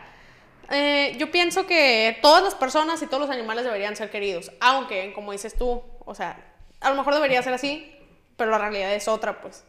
[0.71, 5.13] eh, yo pienso que todas las personas y todos los animales deberían ser queridos, aunque,
[5.15, 6.39] como dices tú, o sea,
[6.81, 7.93] a lo mejor debería ser así,
[8.37, 9.65] pero la realidad es otra, pues.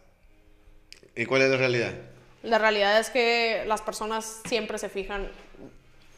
[1.16, 1.94] ¿Y cuál es la realidad?
[2.44, 5.30] La realidad es que las personas siempre se fijan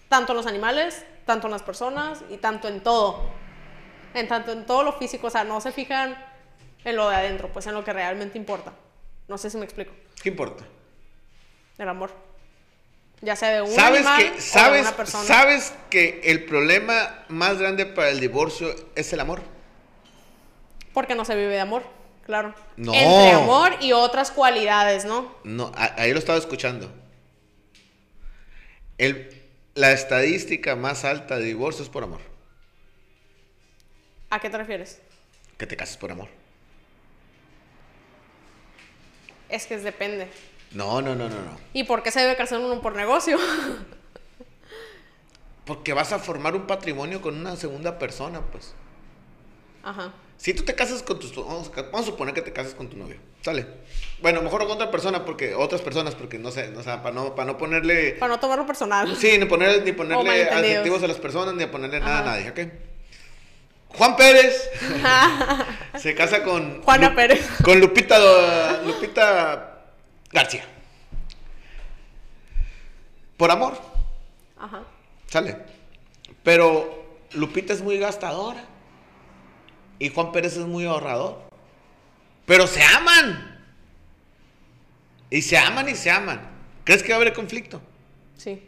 [0.09, 3.29] tanto en los animales, tanto en las personas y tanto en todo.
[4.13, 6.17] En tanto en todo lo físico, o sea, no se fijan
[6.83, 8.73] en lo de adentro, pues en lo que realmente importa.
[9.27, 9.93] No sé si me explico.
[10.21, 10.65] ¿Qué importa?
[11.77, 12.11] El amor.
[13.21, 15.25] Ya sea de un ¿Sabes animal que, o de sabes, una persona.
[15.25, 19.41] ¿Sabes que el problema más grande para el divorcio es el amor?
[20.93, 21.83] Porque no se vive de amor,
[22.25, 22.55] claro.
[22.77, 22.93] No.
[22.93, 25.35] Entre amor y otras cualidades, ¿no?
[25.43, 26.91] No, ahí lo estaba escuchando.
[28.97, 29.38] El,
[29.79, 32.19] la estadística más alta de divorcio es por amor.
[34.29, 35.01] ¿A qué te refieres?
[35.57, 36.27] Que te cases por amor.
[39.47, 40.27] Es que es depende.
[40.71, 41.57] No, no, no, no, no.
[41.71, 43.37] ¿Y por qué se debe casar uno por negocio?
[45.65, 48.73] Porque vas a formar un patrimonio con una segunda persona, pues.
[49.81, 50.11] Ajá.
[50.39, 51.35] Si tú te casas con tus...
[51.35, 53.17] Vamos a, vamos a suponer que te casas con tu novio.
[53.41, 53.67] Sale.
[54.21, 55.53] Bueno, mejor con otra persona, porque...
[55.53, 58.13] Otras personas, porque no sé, o sea, para no, para no ponerle...
[58.13, 59.17] Para no tomarlo personal.
[59.17, 62.49] Sí, ni, poner, ni ponerle adjetivos a las personas, ni a ponerle nada a nadie,
[62.51, 62.59] ¿ok?
[63.89, 64.69] Juan Pérez
[65.99, 66.83] se casa con...
[66.83, 67.45] Juana Lu- Pérez.
[67.61, 69.81] Con Lupita, Lupita
[70.31, 70.63] García.
[73.35, 73.77] Por amor,
[74.57, 74.83] Ajá.
[75.27, 75.57] sale.
[76.43, 78.63] Pero Lupita es muy gastadora.
[79.99, 81.39] Y Juan Pérez es muy ahorrador.
[82.45, 83.59] Pero se aman.
[85.29, 86.41] Y se aman y se aman.
[86.83, 87.81] ¿Crees que va a haber conflicto?
[88.37, 88.63] Sí.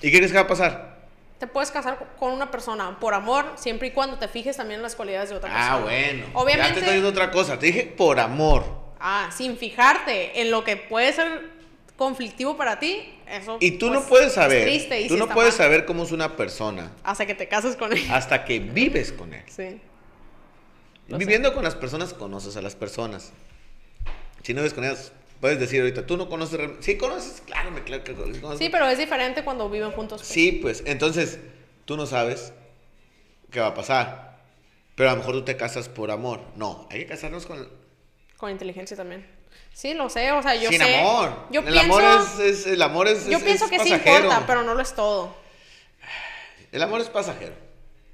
[0.00, 0.92] ¿Y qué crees que va a pasar?
[1.38, 4.82] Te puedes casar con una persona por amor, siempre y cuando te fijes también en
[4.84, 5.72] las cualidades de otra persona.
[5.74, 6.24] Ah, bueno.
[6.26, 6.68] Ya te Obviamente.
[6.78, 7.58] estoy diciendo otra cosa.
[7.58, 8.64] Te dije por amor.
[9.00, 11.50] Ah, sin fijarte en lo que puede ser
[11.96, 13.58] conflictivo para ti, eso.
[13.60, 14.62] Y tú no pues, puedes es saber.
[14.62, 15.66] triste y tú no puedes mal.
[15.66, 18.02] saber cómo es una persona Hasta que te cases con él.
[18.12, 19.42] hasta que vives con él.
[19.48, 19.80] Sí.
[21.12, 23.32] Lo Viviendo con las personas conoces a las personas.
[24.42, 26.58] Si no vives con ellas, puedes decir ahorita, tú no conoces.
[26.80, 28.58] Sí, conoces, claro, me claro que conoces.
[28.58, 30.22] Sí, pero es diferente cuando viven juntos.
[30.22, 30.28] pues.
[30.32, 31.38] Sí, pues entonces
[31.84, 32.52] tú no sabes
[33.50, 34.40] qué va a pasar.
[34.94, 36.40] Pero a lo mejor tú te casas por amor.
[36.56, 37.68] No, hay que casarnos con.
[38.38, 39.26] Con inteligencia también.
[39.74, 40.96] Sí, lo sé, o sea, yo sin sé.
[40.98, 41.46] amor.
[41.50, 43.26] Yo el pienso, amor es, es- el amor es.
[43.28, 44.16] yo es- pienso que sí pasajero.
[44.24, 45.34] importa, pero no lo es todo.
[46.72, 47.52] El amor es pasajero.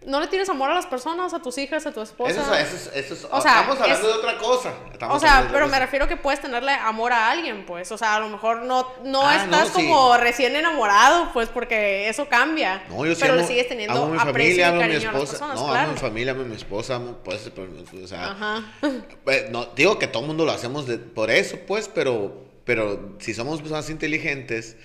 [0.07, 2.31] No le tienes amor a las personas, a tus hijas, a tu esposa.
[2.31, 4.73] Eso es, eso es, eso es- O sea, estamos hablando de otra cosa.
[4.93, 7.91] Estamos O sea, pero me refiero que puedes tenerle amor a alguien, pues.
[7.91, 9.73] O sea, a lo mejor no, no Ah, no, estás sí.
[9.75, 12.85] como recién enamorado, pues, porque eso cambia.
[12.89, 14.85] No, yo sí pero amo, le sigues teniendo amo a mi aprecio familia, amo a
[14.87, 15.33] mi cariño a las esposa.
[15.33, 15.81] personas, no, claro.
[15.81, 17.69] amo a mi familia, amo a mi esposa, amo, pues, pero,
[18.05, 18.63] o sea, Ajá.
[19.25, 23.17] pues, no, digo que todo el mundo lo hacemos de- por eso, pues, pero, pero
[23.19, 24.77] si somos más inteligentes,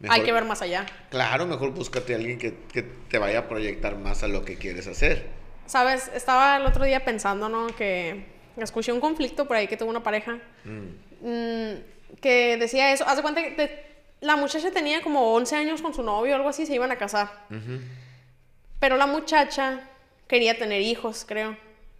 [0.00, 0.84] mejor, Hay que ver más allá.
[1.10, 4.56] claro, mejor búscate a alguien que, que te vaya a proyectar más a lo que
[4.58, 5.26] quieres hacer.
[5.66, 7.68] Sabes, estaba el otro día pensando, ¿no?
[7.68, 8.24] Que
[8.56, 11.74] escuché un conflicto por ahí que tuvo una pareja mm,
[12.20, 13.06] que decía eso.
[13.06, 13.84] Haz de cuenta que te-
[14.20, 16.96] la muchacha tenía como 11 años con su novio o algo así, se iban a
[16.96, 17.30] casar.
[18.78, 19.80] Pero la muchacha
[20.26, 21.56] quería tener hijos, creo.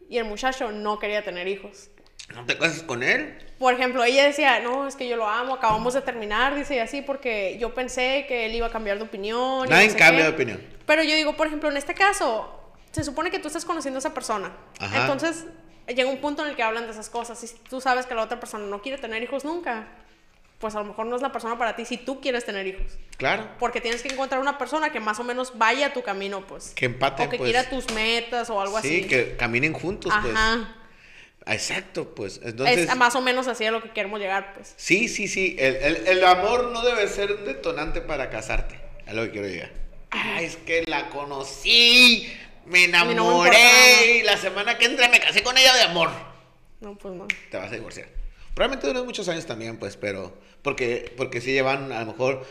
[0.08, 1.88] Y el muchacho no quería tener hijos.
[2.34, 3.36] ¿No te casas con él?
[3.58, 6.78] Por ejemplo, ella decía, no, es que yo lo amo, acabamos de terminar, dice y
[6.78, 9.68] así, porque yo pensé que él iba a cambiar de opinión.
[9.68, 10.28] Nadie no sé cambia qué".
[10.28, 10.60] de opinión.
[10.86, 12.58] Pero yo digo, por ejemplo, en este caso,
[12.92, 14.52] se supone que tú estás conociendo a esa persona.
[14.78, 15.02] Ajá.
[15.02, 15.44] Entonces,
[15.88, 17.38] llega un punto en el que hablan de esas cosas.
[17.38, 19.88] Si tú sabes que la otra persona no quiere tener hijos nunca,
[20.58, 22.98] pues a lo mejor no es la persona para ti si tú quieres tener hijos.
[23.18, 23.46] Claro.
[23.58, 26.70] Porque tienes que encontrar una persona que más o menos vaya a tu camino, pues.
[26.74, 27.50] Que empate, O que pues.
[27.50, 29.08] quiera tus metas o algo Sí, así.
[29.08, 30.34] que caminen juntos, pues.
[31.46, 32.40] Exacto, pues.
[32.44, 34.74] Entonces, es más o menos así a lo que queremos llegar, pues.
[34.76, 35.56] sí, sí, sí.
[35.58, 38.78] El, el- el amor no debe ser un detonante para casarte.
[39.06, 39.70] Es lo que quiero llegar.
[40.12, 42.30] Ah, es que la conocí,
[42.66, 46.10] me no me enamoré y la semana que entra me casé con ella de amor.
[46.80, 47.26] No, pues no.
[47.50, 48.08] Te vas a divorciar.
[48.54, 52.44] Probablemente duran muchos años también, pues, pero porque porque sí llevan a lo mejor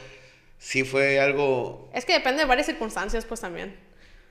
[0.57, 3.75] sí fue algo Es que depende de varias circunstancias, pues también.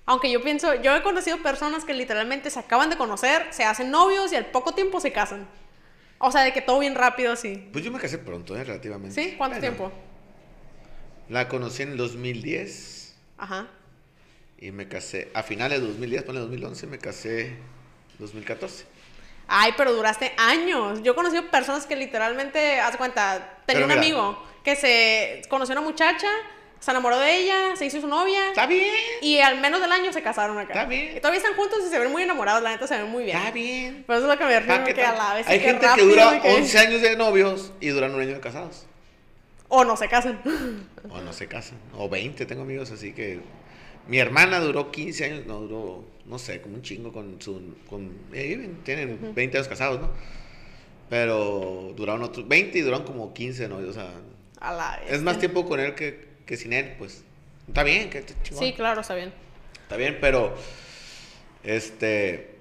[0.08, 3.90] Aunque yo pienso, yo he conocido personas que literalmente se acaban de conocer, se hacen
[3.90, 5.46] novios y al poco tiempo se casan.
[6.16, 7.68] O sea, de que todo bien rápido así.
[7.72, 8.64] Pues yo me casé pronto, ¿eh?
[8.64, 9.14] relativamente.
[9.22, 9.34] ¿Sí?
[9.36, 9.92] ¿Cuánto Bueno, tiempo?
[11.28, 13.66] La conocí en el 2010 Ajá.
[14.58, 17.54] y me casé a finales de 2010, ponle 2011, me casé
[18.18, 18.86] 2014.
[19.46, 21.02] Ay, pero duraste años.
[21.02, 24.00] Yo he conocido personas que literalmente, haz cuenta, tenía Pero un mira.
[24.00, 26.28] amigo que se conoció a una muchacha,
[26.80, 28.48] Se enamoró de ella, se hizo su novia.
[28.48, 28.94] Está bien.
[29.20, 30.72] Y al menos del año se casaron acá.
[30.74, 31.16] Está bien.
[31.16, 33.36] Y todavía están juntos y se ven muy enamorados, la neta se ven muy bien.
[33.36, 34.04] Está bien.
[34.06, 35.86] Pero eso es lo que me Ah, refiero, ¿qué que a la vez Hay gente
[35.96, 38.86] que dura que- 11 años de novios y duran un año de casados.
[39.68, 40.40] O no se casan.
[41.10, 41.78] O no se casan.
[41.94, 43.40] O 20, tengo amigos así que.
[44.06, 47.74] Mi hermana duró 15 años, no duró, no sé, como un chingo con su.
[47.90, 50.10] Con, ahí viven, tienen 20 años casados, ¿no?
[51.10, 53.90] Pero duraron otros 20 y duraron como 15 de novios.
[53.90, 54.10] O sea,
[54.60, 55.12] A la vez.
[55.12, 57.22] es más tiempo con él que, que sin él, pues.
[57.68, 58.64] Está bien, que chingón.
[58.64, 59.32] Sí, claro, está bien.
[59.82, 60.56] Está bien, pero.
[61.62, 62.56] Este.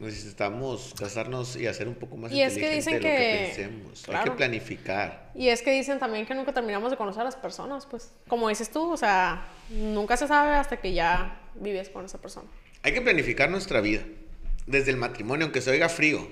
[0.00, 4.08] Necesitamos casarnos y hacer un poco más Y es que dicen lo que que- pensemos.
[4.08, 5.30] Hay que planificar.
[5.34, 8.10] Y es que dicen también que nunca terminamos de conocer a las personas, pues.
[8.26, 12.48] Como dices tú, o sea, nunca se sabe hasta que ya vives con esa persona.
[12.82, 14.02] Hay que planificar nuestra vida.
[14.66, 16.26] Desde el matrimonio, aunque se oiga frío.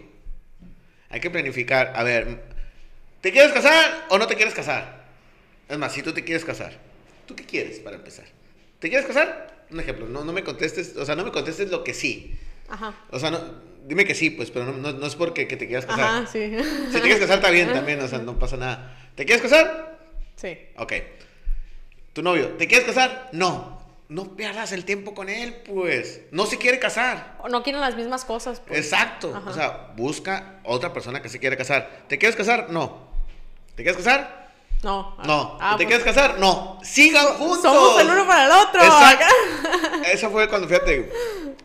[1.10, 1.92] Hay que planificar.
[1.94, 2.42] A ver,
[3.20, 4.97] ¿te quieres casar o no te quieres casar?
[5.68, 6.72] Es más, si tú te quieres casar,
[7.26, 8.24] ¿tú qué quieres para empezar?
[8.78, 9.64] ¿Te quieres casar?
[9.70, 12.38] Un ejemplo, no, no me contestes, o sea, no me contestes lo que sí.
[12.68, 12.94] Ajá.
[13.11, 13.38] O sea, no,
[13.87, 16.04] dime que sí, pues, pero no, no- no es porque que te quieras casar.
[16.04, 16.57] Ajá, sí.
[16.87, 18.96] Si te quieres casar está bien también, o sea, no pasa nada.
[19.14, 19.98] ¿Te quieres casar?
[20.37, 20.57] Sí.
[20.76, 20.92] Ok.
[22.12, 23.28] Tu novio, ¿te quieres casar?
[23.33, 23.76] No.
[24.09, 26.22] No pierdas el tiempo con él, pues.
[26.31, 27.37] No se quiere casar.
[27.42, 28.78] O no quieren las mismas cosas, pues.
[28.81, 29.35] Exacto.
[29.37, 29.50] Ajá.
[29.50, 32.04] O sea, busca otra persona que se quiere casar.
[32.09, 32.70] ¿Te quieres casar?
[32.70, 33.07] No.
[33.74, 34.47] ¿Te quieres casar?
[34.82, 35.16] No.
[35.24, 35.58] No.
[35.60, 36.38] Ah, ¿Te pues, quieres casar?
[36.38, 36.78] No.
[36.82, 37.62] Sigan juntos.
[37.62, 38.82] Somos el uno para el otro.
[38.82, 39.26] Exacto.
[40.12, 41.10] Eso fue cuando, fíjate,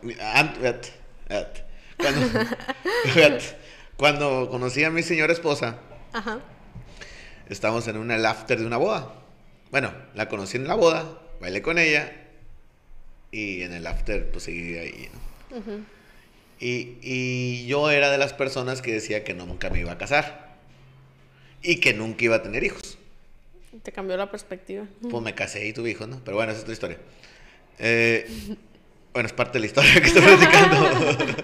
[3.98, 5.78] cuando, conocí a mi señora esposa,
[6.12, 6.40] Ajá.
[7.50, 9.14] estábamos en una after de una boda.
[9.72, 11.06] Bueno, la conocí en la boda,
[11.40, 12.12] bailé con ella
[13.32, 15.10] y en el after pues seguí ahí.
[15.52, 15.62] ¿no?
[16.60, 20.58] y, y yo era de las personas que decía que nunca me iba a casar
[21.62, 22.98] y que nunca iba a tener hijos.
[23.82, 24.86] Te cambió la perspectiva.
[25.10, 26.22] Pues me casé y tuve hijos, ¿no?
[26.24, 26.98] Pero bueno, esa es otra historia.
[27.80, 28.28] Eh,
[29.14, 31.44] bueno, es parte de la historia que estoy platicando.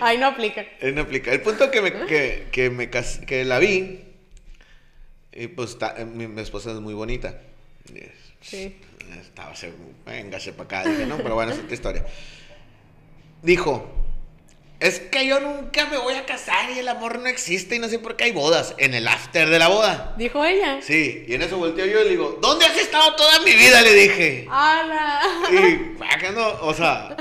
[0.00, 0.62] Ahí no aplica.
[0.80, 1.32] Eh, no aplica.
[1.32, 4.00] El punto que me, que, que me cas- que la vi,
[5.32, 7.40] y pues ta- eh, mi, mi esposa es muy bonita.
[8.40, 8.76] Sí.
[9.20, 9.52] Estaba
[10.06, 12.06] véngase para acá, dije, no, pero bueno, es otra historia.
[13.42, 13.90] Dijo,
[14.80, 17.88] es que yo nunca me voy a casar y el amor no existe y no
[17.88, 18.74] sé por qué hay bodas.
[18.78, 20.14] En el after de la boda.
[20.16, 20.80] Dijo ella.
[20.80, 23.82] Sí, y en eso volteo yo y le digo, ¿dónde has estado toda mi vida?
[23.82, 24.46] Le dije.
[24.50, 25.20] ¡Hala!
[25.52, 27.14] Y acá no, o sea,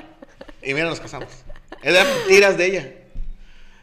[0.64, 1.30] y mira, nos casamos.
[1.84, 2.92] Eran mentiras de ella.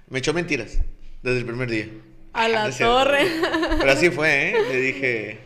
[0.08, 0.78] Me echó mentiras
[1.22, 1.88] desde el primer día.
[2.32, 2.94] A la es cierto.
[2.94, 3.26] torre.
[3.78, 4.56] Pero así fue, ¿eh?
[4.70, 5.38] Le dije,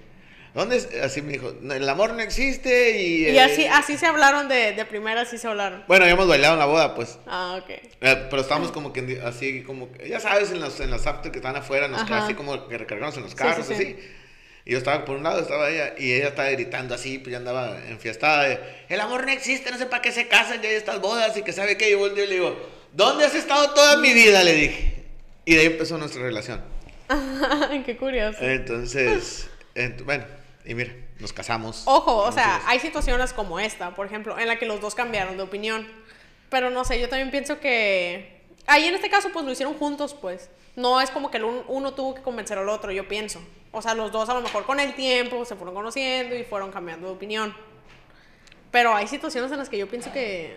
[0.54, 0.88] ¿dónde es?
[1.02, 3.24] Así me dijo, "No, el amor no existe y...
[3.28, 5.84] Y eh, así, así se hablaron de, de primera, así se hablaron.
[5.88, 7.18] Bueno, habíamos bailado en la boda, pues.
[7.26, 7.70] Ah, ok.
[7.70, 11.38] Eh, Pero estábamos como que así, como ya sabes, en los, en los after que
[11.38, 12.04] están afuera, Ajá.
[12.06, 13.82] carros, así como que recargamos en los Sí, carros, sí, sí.
[13.82, 13.96] así.
[14.66, 17.38] Y yo estaba por un lado, estaba ella, y ella estaba gritando así, pues ya
[17.38, 18.46] andaba enfiestada.
[18.48, 18.58] de,
[18.90, 21.42] el amor no existe, no sé para qué se casan, ya hay estas bodas y
[21.42, 21.88] que sabe qué.
[21.88, 24.44] Y yo volteo y le digo, ¿dónde has estado toda mi vida?
[24.44, 24.94] Le dije.
[25.46, 26.60] Y de ahí empezó nuestra relación.
[27.86, 28.38] Qué curioso.
[28.40, 30.24] Entonces, ent- bueno,
[30.64, 31.82] y mira, nos casamos.
[31.86, 32.62] Ojo, o sea, hijos.
[32.66, 35.86] hay situaciones como esta, por ejemplo, en la que los dos cambiaron de opinión.
[36.48, 38.40] Pero no sé, yo también pienso que.
[38.66, 40.50] Ahí en este caso, pues lo hicieron juntos, pues.
[40.76, 43.40] No es como que el un- uno tuvo que convencer al otro, yo pienso.
[43.72, 46.70] O sea, los dos a lo mejor con el tiempo se fueron conociendo y fueron
[46.72, 47.54] cambiando de opinión.
[48.70, 50.56] Pero hay situaciones en las que yo pienso que.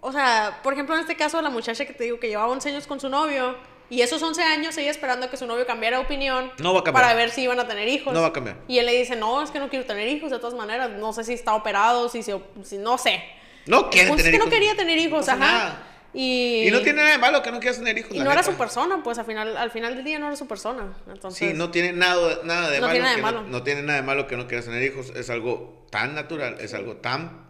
[0.00, 2.68] O sea, por ejemplo, en este caso, la muchacha que te digo que llevaba 11
[2.70, 3.56] años con su novio.
[3.88, 6.50] Y esos 11 años ella esperando que su novio cambiara de opinión.
[6.58, 7.04] No va a cambiar.
[7.04, 8.12] Para ver si iban a tener hijos.
[8.12, 8.56] No va a cambiar.
[8.66, 10.90] Y él le dice, no, es que no quiero tener hijos de todas maneras.
[10.90, 12.36] No sé si está operado, si se...
[12.64, 13.22] si- no sé.
[13.66, 14.46] No quiere punto tener es que hijos.
[14.46, 15.38] no quería tener hijos, ajá.
[15.38, 15.82] nada.
[16.14, 18.10] Y, Y no tiene nada de malo que no quieras tener hijos.
[18.14, 20.46] y no era su persona, pues al final, al final del día no era su
[20.48, 20.96] persona.
[21.12, 22.92] Entonces, Sí, no tiene nada, nada de No malo.
[22.92, 23.42] tiene nada de malo.
[23.42, 25.10] No, no tiene nada de malo que no quieras tener hijos.
[25.14, 27.44] Es algo tan natural, es algo tan.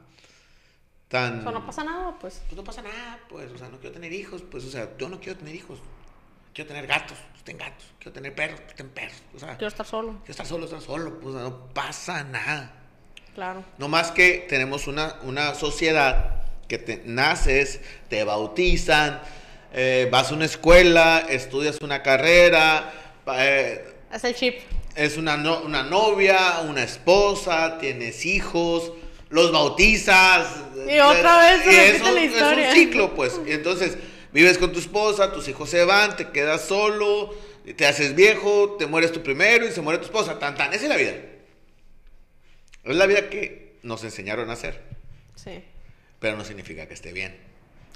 [1.09, 1.41] tan.
[1.41, 2.43] o sea, no pasa nada, pues.
[2.47, 3.51] Pues no pasa nada, pues.
[3.53, 4.43] O sea, no quiero tener hijos.
[4.51, 5.79] Pues, o sea, yo no quiero tener hijos.
[6.57, 7.85] Quiero tener gatos, pues ten gatos.
[7.99, 9.19] Quiero tener perros, pues ten perros.
[9.35, 11.21] O sea, Quiero estar solo, quiero estar solo, estar solo.
[11.21, 12.73] Pues no pasa nada.
[13.35, 13.63] claro.
[13.77, 19.21] No más que tenemos una, una sociedad que te naces, te bautizan,
[19.75, 22.91] eh, vas a una escuela, estudias una carrera,
[23.35, 24.55] eh, Es el chip.
[24.95, 28.93] es una, no- una novia, una esposa, tienes hijos,
[29.29, 30.49] los bautizas.
[30.89, 32.69] Y otra vez se repite la Es historia.
[32.71, 33.39] un ciclo, pues.
[33.47, 33.99] Y entonces,
[34.37, 37.35] vives con tu esposa, tus hijos se van, te quedas solo,
[37.77, 40.39] te haces viejo, te mueres tú primero y se muere tu esposa.
[40.39, 40.73] Tan, tan.
[40.75, 41.15] Esa es la vida.
[42.85, 44.83] Es la vida que nos enseñaron a hacer,
[45.35, 45.65] Sí.
[46.21, 47.37] pero no significa que esté bien.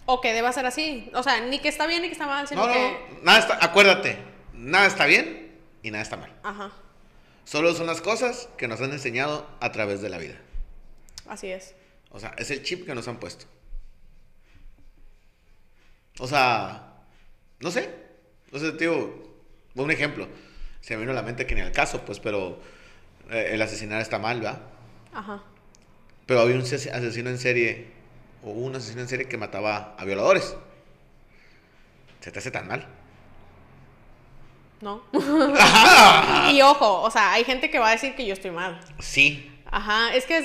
[0.06, 1.10] O que deba ser así.
[1.14, 2.98] O sea, ni que está bien ni que está mal, sino No, no, que...
[3.22, 4.16] nada está, acuérdate,
[4.54, 6.32] nada está bien y nada está mal.
[6.42, 6.72] Ajá.
[7.44, 10.36] Solo son las cosas que nos han enseñado a través de la vida.
[11.28, 11.74] Así es.
[12.10, 13.44] O sea, es el chip que nos han puesto.
[16.20, 16.92] O sea,
[17.60, 17.90] no sé.
[18.52, 19.12] O sea, tío,
[19.74, 20.28] un ejemplo.
[20.80, 22.60] Se me vino a la mente que ni al caso, pues, pero
[23.30, 24.60] eh, el asesinar está mal, ¿verdad?
[25.12, 25.42] Ajá.
[26.26, 27.88] Pero había un ase- asesino en serie,
[28.42, 30.54] o un asesino en serie que mataba a violadores.
[32.20, 32.86] ¿Se te hace tan mal?
[34.80, 35.02] ¿No?
[36.52, 38.80] y ojo, o sea, hay gente que va a decir que yo estoy mal.
[38.98, 39.50] Sí.
[39.70, 40.44] Ajá, es que es.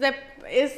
[0.00, 0.74] de- es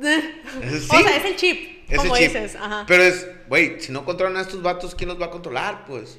[0.00, 0.86] Sí.
[0.90, 2.32] O sea, es el chip, Es como el chip.
[2.34, 2.56] dices.
[2.56, 2.84] Ajá.
[2.86, 5.84] Pero es, güey, si no controlan a estos vatos, ¿quién los va a controlar?
[5.86, 6.18] Pues.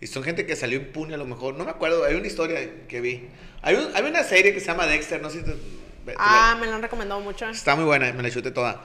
[0.00, 1.54] Y son gente que salió impune a lo mejor.
[1.56, 3.28] No me acuerdo, hay una historia que vi.
[3.62, 6.56] Hay, un- hay una serie que se llama Dexter, no sé si te- te ah,
[6.58, 7.48] me lo han recomendado mucho.
[7.48, 8.80] Está muy buena, me la chuté toda.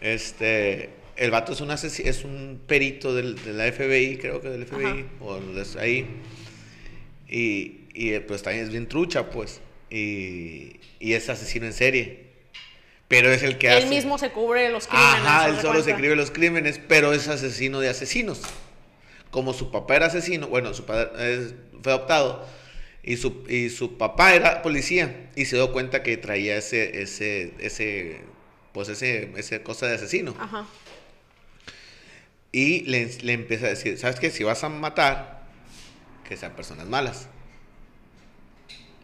[0.00, 4.48] Este, el vato es un, asesi- es un perito del, de la FBI, creo que
[4.48, 5.04] del FBI, Ajá.
[5.20, 6.06] o de ahí.
[7.28, 9.60] Y, y eh, pues también es bien trucha, pues.
[9.90, 12.29] Y, y es asesino en serie.
[13.10, 13.82] Pero es el que hace.
[13.82, 15.14] Él mismo se cubre los crímenes.
[15.16, 15.90] Ajá, él solo se cuenta.
[15.90, 18.40] escribe los crímenes, pero es asesino de asesinos.
[19.32, 22.46] Como su papá era asesino, bueno, su padre es- fue adoptado
[23.02, 27.52] y su, y su papá era policía y se dio cuenta que traía ese, ese,
[27.58, 28.20] ese,
[28.72, 30.36] pues ese, ese cosa de asesino.
[30.38, 30.66] Ajá.
[32.52, 34.30] Y le, le empieza a decir, ¿sabes qué?
[34.30, 35.42] Si vas a matar,
[36.28, 37.28] que sean personas malas.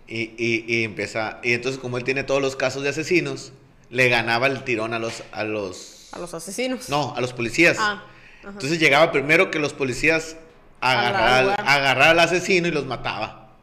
[0.08, 3.52] Y, y, y empieza, y entonces como él tiene todos los casos de asesinos,
[3.90, 6.88] le ganaba el tirón a los, a los, A los asesinos.
[6.88, 7.76] no, a los policías.
[7.80, 8.04] Ah.
[8.42, 10.36] Entonces llegaba primero que los policías
[10.80, 13.56] agarrar agarrar al asesino y los mataba.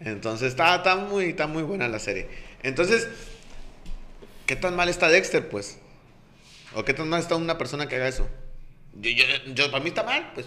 [0.00, 2.28] Entonces está, está, muy, está muy buena la serie.
[2.62, 3.08] Entonces,
[4.46, 5.78] ¿qué tan mal está Dexter, pues?
[6.74, 8.28] ¿O qué tan mal está una persona que haga eso?
[8.94, 10.46] Yo, yo, yo- para mí está mal, pues.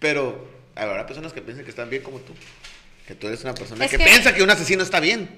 [0.00, 2.32] Pero habrá personas que piensan que están bien como tú.
[3.06, 5.28] Que tú eres una persona Es que, que- piensa que un asesino está bien.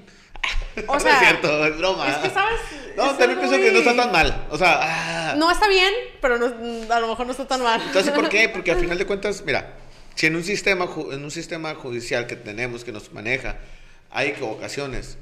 [0.87, 2.09] O no sea, es cierto, es broma.
[2.09, 2.61] es que, ¿sabes?
[2.97, 4.47] No, Es también pienso que no está muy- tan mal.
[4.51, 5.35] O sea, ah.
[5.37, 7.81] No está bien, pero no- a lo mejor no está tan mal.
[7.83, 8.49] Entonces, ¿por qué?
[8.49, 9.75] Porque al final de cuentas, mira,
[10.15, 13.57] si en un sistema, en un sistema judicial que tenemos, que nos maneja,
[14.11, 15.19] hay equivocaciones,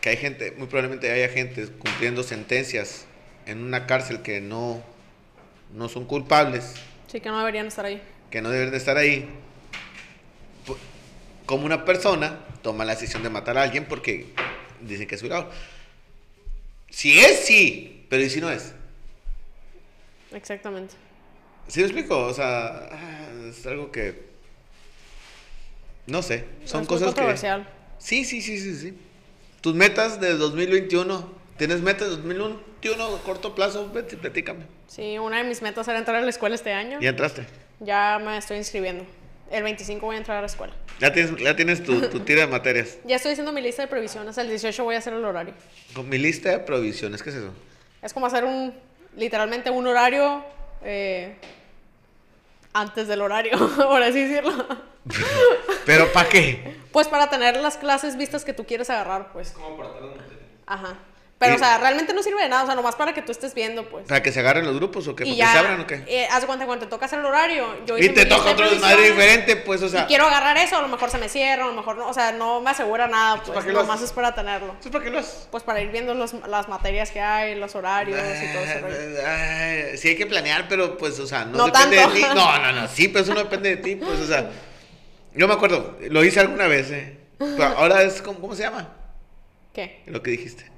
[0.00, 3.04] que hay gente, muy probablemente haya gente cumpliendo sentencias
[3.46, 4.82] en una cárcel que no,
[5.74, 6.74] no son culpables,
[7.10, 8.00] Sí, que no deberían estar ahí.
[8.30, 9.28] que no deben de estar ahí,
[11.48, 14.26] como una persona toma la decisión de matar a alguien porque
[14.82, 15.50] dicen que es violador.
[16.90, 18.74] Si es, sí, pero ¿y si no es?
[20.30, 20.94] Exactamente.
[21.66, 22.18] ¿Sí me explico?
[22.18, 24.28] O sea, ah, es algo que.
[26.06, 26.44] No sé.
[26.66, 27.14] Son es muy cosas que.
[27.14, 27.66] controversial.
[27.96, 28.98] Sí, sí, sí, sí, sí.
[29.62, 31.32] Tus metas de 2021.
[31.56, 33.90] ¿Tienes metas de 2021 a corto plazo?
[33.90, 34.66] Vete, platícame.
[34.86, 37.00] Sí, una de mis metas era entrar a la escuela este año.
[37.00, 37.46] Ya entraste.
[37.80, 39.06] Ya me estoy inscribiendo.
[39.50, 40.74] El 25 voy a entrar a la escuela.
[41.00, 42.98] Ya tienes, ya tienes tu, tu tira de materias.
[43.04, 44.36] Ya estoy haciendo mi lista de previsiones.
[44.36, 45.54] El 18 voy a hacer el horario.
[45.94, 47.50] Con mi lista de provisiones, ¿qué es eso?
[48.02, 48.74] Es como hacer un,
[49.16, 50.44] literalmente un horario
[50.82, 51.36] eh,
[52.72, 54.66] antes del horario, por así decirlo.
[55.86, 56.76] ¿Pero para qué?
[56.92, 59.52] Pues para tener las clases vistas que tú quieres agarrar, pues.
[59.52, 59.90] Como para.
[60.66, 60.98] Ajá.
[61.38, 63.30] Pero, Y- o sea, realmente no sirve de nada, o sea, nomás para que tú
[63.30, 64.08] estés viendo, pues.
[64.08, 66.02] ¿Para que se agarren los grupos o que se abran o qué?
[66.08, 67.84] eh, haz de cuenta cuando te toca hacer el horario.
[67.86, 70.02] Yo Y te toca otro desmadre diferente, pues, o sea.
[70.02, 72.12] Y quiero agarrar eso, a lo mejor se me cierra, a lo mejor no, o
[72.12, 74.66] sea, no me asegura nada, ¿para pues, nomás es para tenerlo.
[74.70, 75.46] ¿Entonces para qué lo haces?
[75.48, 78.86] Pues para ir viendo los- las materias que hay, los horarios y todo eso.
[79.26, 82.14] Ay, sí hay que planear, pero pues, o sea, no, No depende tanto.
[82.14, 82.26] de ti.
[82.34, 84.50] No, no, no, sí, pero eso no depende de ti, pues, o sea.
[85.34, 87.16] Yo me acuerdo, lo hice alguna vez, ¿eh?
[87.38, 88.88] Pero ahora es, como, ¿cómo se llama?
[89.72, 90.02] ¿Qué?
[90.06, 90.68] Lo que dijiste.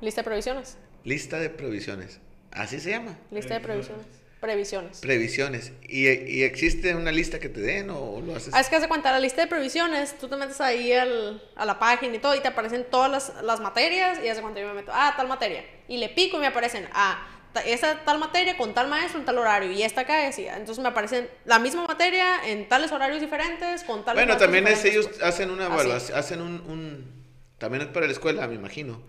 [0.00, 0.76] ¿Lista de previsiones?
[1.04, 2.20] Lista de previsiones.
[2.52, 3.16] Así se llama.
[3.30, 4.06] Lista de previsiones.
[4.40, 5.00] Previsiones.
[5.00, 5.72] Previsiones.
[5.86, 8.54] ¿Y, y existe una lista que te den o lo haces?
[8.54, 11.42] Ah, es que haz de cuenta, la lista de previsiones, tú te metes ahí al-
[11.56, 14.42] a la página y todo, y te aparecen todas las, las materias, y haz de
[14.42, 17.26] cuenta yo me meto, ah, tal materia, y le pico y me aparecen, ah,
[17.66, 20.88] esa tal materia con tal maestro en tal horario, y esta acá decía, entonces me
[20.88, 25.22] aparecen la misma materia en tales horarios diferentes, con tales Bueno, también es, ellos pues.
[25.22, 27.24] hacen una evaluación, hacen un, un-
[27.58, 29.02] También es para la escuela, me imagino.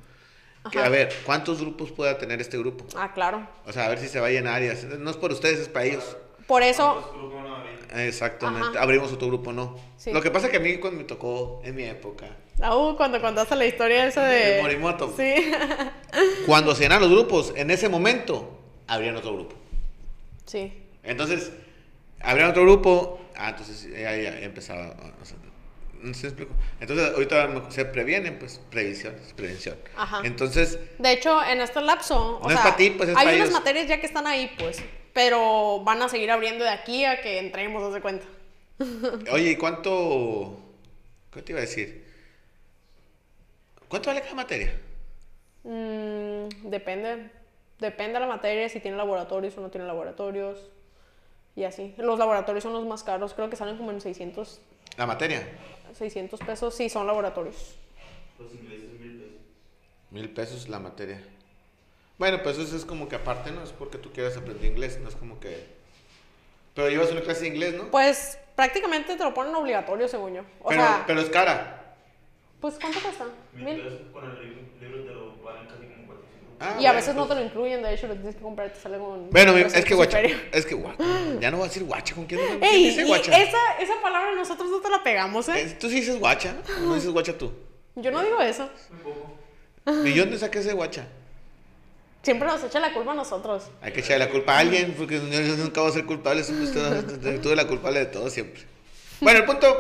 [0.70, 2.86] Que a ver, ¿cuántos grupos pueda tener este grupo?
[2.96, 3.48] Ah, claro.
[3.66, 4.62] O sea, a ver si se va a llenar.
[5.00, 6.18] No es por ustedes, es para ellos.
[6.46, 7.02] Por eso.
[7.96, 8.78] Exactamente.
[8.78, 8.84] Ajá.
[8.84, 9.78] Abrimos otro grupo, no.
[9.98, 10.12] Sí.
[10.12, 12.28] Lo que pasa es que a mí cuando me tocó, en mi época,
[12.62, 14.58] ah, uh, cuando contaste la historia esa de...
[14.58, 15.14] El Morimoto.
[15.18, 15.52] Sí.
[16.46, 19.56] cuando se llenan los grupos, en ese momento, abrían otro grupo.
[20.46, 20.78] sí.
[21.04, 21.52] Entonces,
[22.20, 25.36] abrían otro grupo, ah, entonces ya, ya, ya empezaba, o sea,
[26.02, 26.54] no sé si explico.
[26.80, 29.78] Entonces, ahorita se previenen, pues, previsiones, prevención.
[29.96, 30.22] Ajá.
[30.24, 33.26] Entonces, De hecho, en este lapso, o No es sea, pa' ti, pues, es hay
[33.28, 33.52] unas ellos.
[33.52, 34.82] materias ya que están ahí, pues,
[35.14, 38.26] pero van a seguir abriendo de aquí a que entremos, haz de cuenta.
[39.32, 40.58] Oye, ¿y cuánto.
[41.34, 42.06] ¿Qué te iba a decir?
[43.88, 44.74] ¿Cuánto vale cada materia?
[45.64, 47.30] Mm, depende.
[47.80, 50.70] Depende de la materia, si tiene laboratorios o no tiene laboratorios.
[51.56, 51.94] Y así.
[51.98, 53.34] Los laboratorios son los más caros.
[53.34, 54.62] Creo que salen como en 600,
[54.98, 55.48] La materia.
[55.96, 56.76] 600 pesos.
[56.76, 57.76] Sí, son laboratorios.
[58.40, 59.36] Los ingleses mil pesos.
[60.12, 61.22] Mil pesos la materia.
[62.18, 63.64] Bueno, pues eso es como que aparte, ¿no?
[63.64, 65.66] Es porque tú quieras aprender inglés, no es como que.
[66.76, 67.90] Pero llevas una clase de inglés, ¿no?
[67.92, 70.42] Pues prácticamente te lo ponen obligatorio, según yo.
[70.62, 71.96] O pero, sea, pero es cara.
[72.60, 73.26] pues ¿cuánto cuesta?
[73.54, 73.82] Mil Mil.
[73.82, 76.51] pesos con el libro, libro te lo valen casi como 400.
[76.62, 78.42] Ah, y a bueno, veces no pues- te lo incluyen, de hecho, lo tienes que
[78.42, 79.30] comprar y te sale con.
[79.32, 80.18] Bueno, es 300 que guacha.
[80.18, 80.40] superior.
[80.52, 81.04] Es que guacha.
[81.40, 82.16] Ya no voy a decir guacha.
[82.16, 83.36] ¿Con quién, quién Ey, dice y guacha?
[83.38, 85.76] esa, esa palabra nosotros no te la pegamos, ¿eh?
[85.80, 86.56] Tú sí dices guacha.
[86.78, 87.52] ¿o No dices guacha tú.
[87.96, 88.70] Yo no digo eso.
[90.06, 91.08] ¿Y yo dónde saqué ese guacha?
[92.22, 93.64] Siempre nos echa la culpa a nosotros.
[93.82, 96.42] Hay que echarle la culpa a alguien, porque yo nunca voy a ser culpable.
[96.42, 98.62] usted- Tuve la culpable de todo siempre.
[99.20, 99.76] Bueno, el punto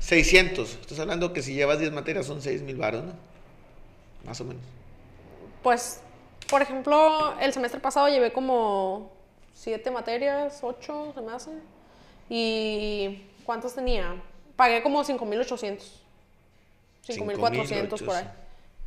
[0.00, 0.78] 600.
[0.80, 3.12] Estás hablando que si llevas 10 materias son 6 mil baros, ¿no?
[4.24, 4.62] Más o menos.
[5.62, 6.00] Pues,
[6.48, 9.12] por ejemplo, el semestre pasado llevé como
[9.54, 11.50] siete materias, ocho, se me hace.
[12.28, 14.14] ¿Y cuántas tenía?
[14.56, 15.78] Pagué como 5.800.
[17.06, 18.28] 5.400 por ahí.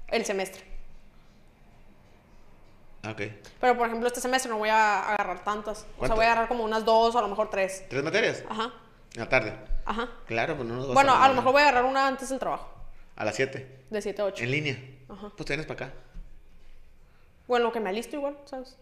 [0.08, 0.64] El semestre.
[3.04, 3.22] Ah, Ok.
[3.60, 5.86] Pero, por ejemplo, este semestre no voy a agarrar tantas.
[6.00, 7.84] O sea, voy a agarrar como unas dos a lo mejor tres.
[7.90, 8.44] ¿Tres materias?
[8.50, 8.72] Ajá,
[9.14, 9.54] En la tarde.
[9.86, 10.10] ajá.
[10.26, 11.36] Claro, pues no nos vas Bueno, a lo ganar.
[11.36, 12.70] mejor voy a agarrar una antes del trabajo.
[13.16, 13.86] A las 7.
[13.90, 14.44] De 7 a 8.
[14.44, 14.78] En línea.
[15.10, 15.32] Ajá.
[15.36, 15.96] Pues tienes para acá.
[17.48, 18.78] Bueno, que me alisto igual, ¿sabes?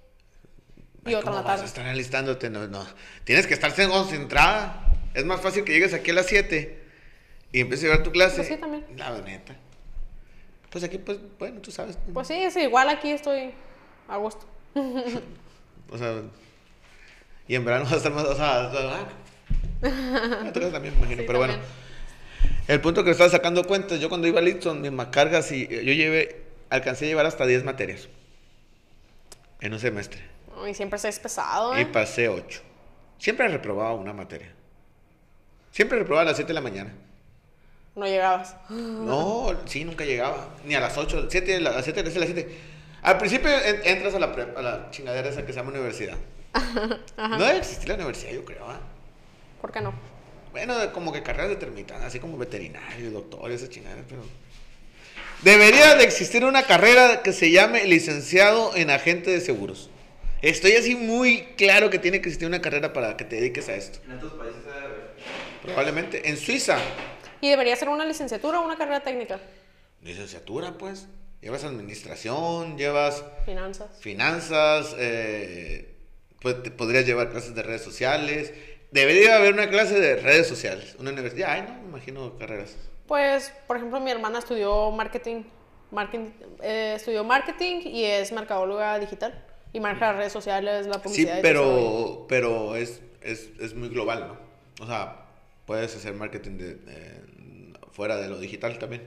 [1.05, 1.65] Y Ay, otra en ¿cómo la vas a tarde.
[1.67, 2.49] estar alistándote?
[2.49, 2.85] No, no.
[3.23, 4.85] Tienes que estar concentrada.
[5.13, 6.79] Es más fácil que llegues aquí a las 7
[7.51, 8.37] y empieces a llevar tu clase.
[8.37, 8.85] Pues sí, también.
[8.97, 9.55] La neta.
[10.69, 11.97] Pues aquí, pues, bueno, tú sabes.
[12.13, 13.51] Pues sí, sí, igual aquí estoy
[14.07, 14.45] a gusto.
[15.93, 16.21] O sea,
[17.49, 19.09] y en verano vas a estar más, o sea, ah,
[20.45, 21.55] en también me imagino, Sí, pero bueno.
[22.69, 25.91] El punto que estaba sacando cuentas, yo cuando iba a Litson, mis macargas y yo
[25.91, 28.07] llevé, alcancé a llevar hasta 10 materias
[29.61, 30.21] en un semestre
[30.67, 31.85] Y siempre se es pesado, y ¿eh?
[31.85, 32.61] pasé 8.
[33.17, 34.51] Siempre reprobaba una materia.
[35.71, 36.91] Siempre reprobaba a las 7 de la mañana.
[37.95, 38.55] No llegabas.
[38.69, 40.49] No, sí, nunca llegaba.
[40.65, 42.57] Ni a las 8, 7, a las 7, a las 7.
[43.03, 46.17] Al principio en- entras a la, a la chingadera esa que se llama universidad.
[47.17, 48.79] No debe existir la universidad, yo creo, ¿ah?
[49.61, 49.93] ¿Por qué no?
[50.51, 54.21] Bueno, de- como que carreras determinadas, así como veterinario, doctor, esa chingadera, pero...
[55.41, 59.89] Debería de existir una carrera que se llame licenciado en agente de seguros.
[60.43, 63.75] Estoy así muy claro que tiene que existir una carrera para que te dediques a
[63.75, 63.99] esto.
[64.05, 65.11] En otros países debe haber.
[65.63, 66.77] Probablemente en Suiza.
[67.41, 69.39] Y debería ser una licenciatura o una carrera técnica.
[70.01, 71.07] Licenciatura, pues.
[71.41, 73.89] Llevas administración, llevas Finanzas.
[73.99, 75.95] finanzas, eh,
[76.39, 78.53] pues te podrías llevar clases de redes sociales.
[78.91, 80.95] Debería haber una clase de redes sociales.
[80.99, 81.51] Una universidad.
[81.51, 82.75] Ay, no, me imagino carreras.
[83.11, 85.43] Pues, por ejemplo, mi hermana estudió marketing.
[85.91, 86.29] marketing
[86.61, 89.33] eh, estudió marketing y es mercadóloga digital.
[89.73, 91.33] Y maneja las redes sociales, la Sí, publicidad.
[91.33, 91.41] rollo.
[91.41, 94.37] pero, pero es, es, es muy global, ¿no?
[94.81, 95.25] O sea,
[95.65, 97.21] puedes hacer marketing de,
[97.91, 99.05] fuera de lo digital también.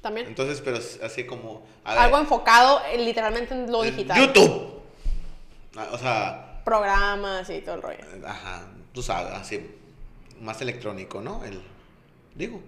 [0.00, 0.28] También.
[0.28, 1.66] Entonces, pero es así como...
[1.82, 4.24] a ver, Algo enfocado eh, literalmente en lo en digital.
[4.24, 4.82] YouTube.
[5.74, 8.04] Ah, O sea, Programas y todo el rollo.
[8.24, 9.68] ajá, tú sabes, así,
[10.40, 11.42] más electrónico, ¿no?
[11.44, 11.60] El,
[12.36, 12.60] digo,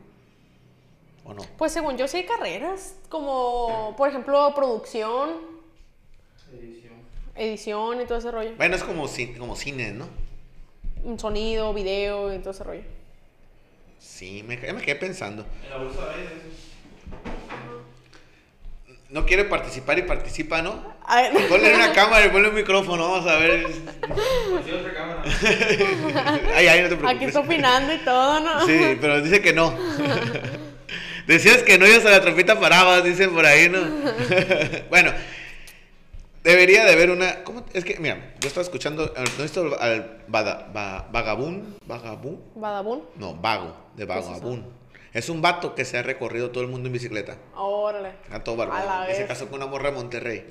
[1.24, 1.42] ¿o no?
[1.58, 5.30] Pues según yo sí hay carreras como, por ejemplo, producción,
[6.52, 6.92] Edición.
[7.34, 8.52] edición y todo ese rollo.
[8.56, 9.06] Bueno, es como,
[9.38, 10.06] como cine, ¿no?
[11.04, 12.82] Un sonido, video y todo ese rollo.
[13.98, 15.44] Sí, me, me quedé pensando.
[15.64, 16.32] En la bolsa de eso.
[19.10, 20.82] No quiere participar y participa, ¿no?
[21.04, 23.66] A ver, Ponle una cámara y ponle un micrófono, vamos a ver.
[23.66, 25.22] Otra cámara.
[26.54, 27.16] Ay, ay, no te preocupes.
[27.16, 28.66] aquí está opinando y todo, ¿no?
[28.66, 29.76] Sí, pero dice que no.
[31.32, 33.80] Decías que no ibas a la tropita parabas, dicen por ahí, ¿no?
[34.90, 35.12] bueno,
[36.44, 37.42] debería de haber una.
[37.44, 37.64] ¿Cómo?
[37.72, 39.14] Es que, mira, yo estaba escuchando.
[39.16, 41.76] eh, ¿No esto al Bada- Va- vagabún?
[41.86, 42.42] ¿Vagabún?
[42.54, 43.04] Badabun.
[43.16, 44.28] No, vago, de ¿Qué es eso?
[44.30, 44.72] vagabún.
[45.12, 47.36] Es un vato que se ha recorrido todo el mundo en bicicleta.
[47.54, 48.12] Órale.
[48.30, 49.04] A todo A barbado.
[49.06, 50.46] la Y se casó con una morra de Monterrey.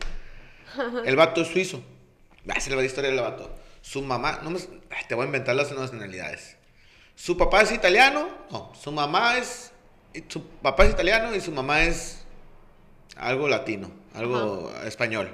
[1.06, 1.84] El vato es suizo.
[2.50, 3.54] Ah, Esa es la historia del vato.
[3.82, 4.60] Su mamá, no me,
[4.90, 6.58] ay, te voy a inventar las nacionalidades.
[7.16, 9.71] Su papá es italiano, no, su mamá es,
[10.28, 12.24] su papá es italiano y su mamá es
[13.18, 15.34] algo latino, algo español.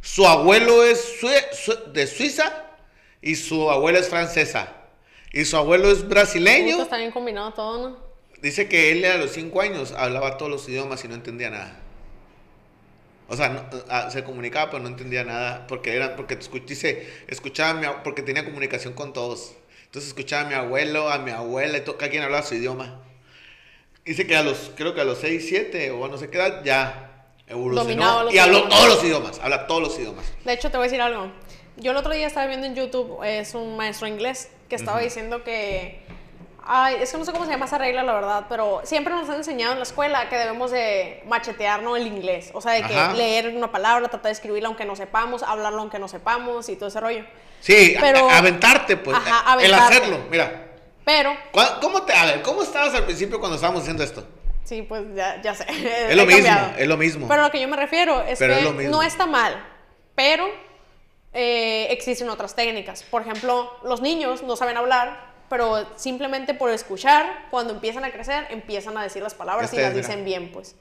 [0.00, 1.16] Su abuelo es
[1.92, 2.64] de Suiza
[3.20, 4.72] y su abuela es francesa.
[5.32, 6.72] Y su abuelo es brasileño.
[6.72, 7.96] Puta, está bien combinado todo, ¿no?
[8.40, 11.76] Dice que él a los cinco años hablaba todos los idiomas y no entendía nada.
[13.28, 17.86] O sea, no- se comunicaba pero no entendía nada porque era porque dice, escuchaba mi
[18.04, 19.52] porque tenía comunicación con todos.
[19.84, 23.02] Entonces escuchaba a mi abuelo, a mi abuela, y todo, cada quien hablaba su idioma.
[24.08, 26.64] Dice que a los, creo que a los 6, 7 o no sé qué edad,
[26.64, 27.10] ya
[27.46, 28.30] evolucionó.
[28.30, 30.24] Y habló todos los idiomas, habla todos los idiomas.
[30.46, 31.30] De hecho, te voy a decir algo.
[31.76, 35.44] Yo el otro día estaba viendo en YouTube, es un maestro inglés que estaba diciendo
[35.44, 36.00] que.
[36.70, 39.28] Ay, es que no sé cómo se llama esa regla, la verdad, pero siempre nos
[39.28, 41.94] han enseñado en la escuela que debemos de machetear ¿no?
[41.96, 42.50] el inglés.
[42.54, 43.12] O sea, de que Ajá.
[43.12, 46.88] leer una palabra, tratar de escribirla aunque no sepamos, hablarlo aunque no sepamos y todo
[46.88, 47.24] ese rollo.
[47.60, 49.16] Sí, Pero- aventarte, pues.
[49.18, 49.96] Ajá, El aventarte.
[49.96, 50.67] hacerlo, mira.
[51.08, 54.26] Pero, ¿Cuá- ¿Cómo te, a ver, ¿cómo estabas al principio cuando estábamos haciendo esto?
[54.64, 55.64] sí, pues ya, ya sé.
[56.10, 56.76] Es lo mismo, cambiado.
[56.78, 57.28] es lo mismo.
[57.28, 59.56] Pero lo que yo me refiero es Pero que es no está mal,
[60.14, 60.46] pero
[61.32, 63.04] eh, existen otras técnicas.
[63.04, 68.46] Por ejemplo, los niños no saben hablar, pero simplemente por escuchar, cuando empiezan a crecer,
[68.50, 70.76] empiezan a decir las palabras Este y es, las dicen bien, pues.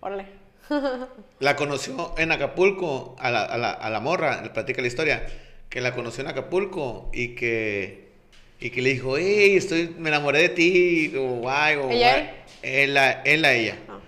[0.00, 0.26] Órale.
[1.38, 5.24] La conoció en Acapulco, a la, a la, a la morra, le platica la historia,
[5.68, 8.03] que la conoció en Acapulco y que,
[8.60, 12.30] y que le dijo, hey, estoy, me enamoré de ti, o guay, o ¿Ella, guay".
[12.62, 13.76] Él, a- él a ella.
[13.88, 13.98] Ah.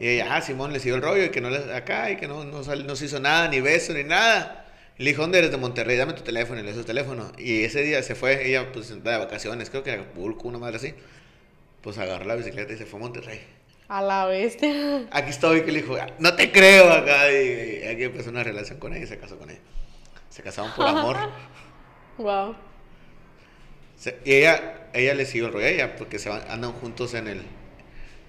[0.00, 2.28] Y ella, ah, Simón le siguió el rollo y que no le, acá, y que
[2.28, 4.66] no, no, sal- no se hizo nada, ni beso, ni nada.
[4.98, 5.96] Y le dijo, ¿dónde eres de Monterrey?
[5.96, 7.32] Dame tu teléfono, y le dio su teléfono.
[7.38, 10.76] Y ese día se fue, ella pues de vacaciones, creo que en Acapulco, una madre
[10.76, 10.94] así.
[11.82, 13.40] Pues agarró la bicicleta y se fue a Monterrey.
[13.88, 15.06] A la bestia.
[15.12, 17.32] Aquí estoy, que le dijo, no te creo acá.
[17.32, 19.60] Y, y aquí empezó una relación con ella y se casó con ella.
[20.28, 21.16] Se casaron por amor.
[22.18, 22.56] Wow.
[23.98, 27.14] Se- y ella, ella le siguió el rollo a ella porque se van- andan juntos
[27.14, 27.42] en el,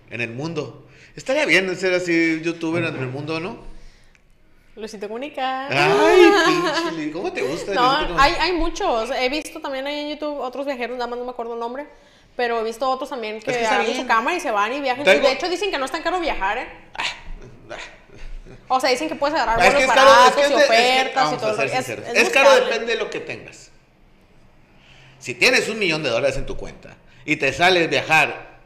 [0.10, 0.88] en el mundo.
[1.16, 3.68] Estaría bien ser así youtuber en el mundo, ¿no?
[4.76, 5.68] Luisito Comunica.
[5.68, 7.74] Ay, pinche, ¿cómo te gusta?
[7.74, 9.12] No, hay, hay muchos.
[9.12, 11.86] He visto también ahí en YouTube otros viajeros, nada más no me acuerdo el nombre.
[12.38, 14.80] Pero he visto otros también que, Es que agarran su cámara y se van y
[14.80, 15.02] viajan.
[15.02, 16.68] Y de hecho dicen que no es tan caro viajar, ¿eh?
[18.70, 21.34] O sea, dicen que puedes agarrar Ah, Es que es caro, es que y ofertas
[21.34, 21.62] y todo.
[21.64, 23.69] Es, caro depende de lo que tengas.
[25.20, 26.96] Si tienes un millón de dólares en tu cuenta
[27.26, 28.60] y te sales viajar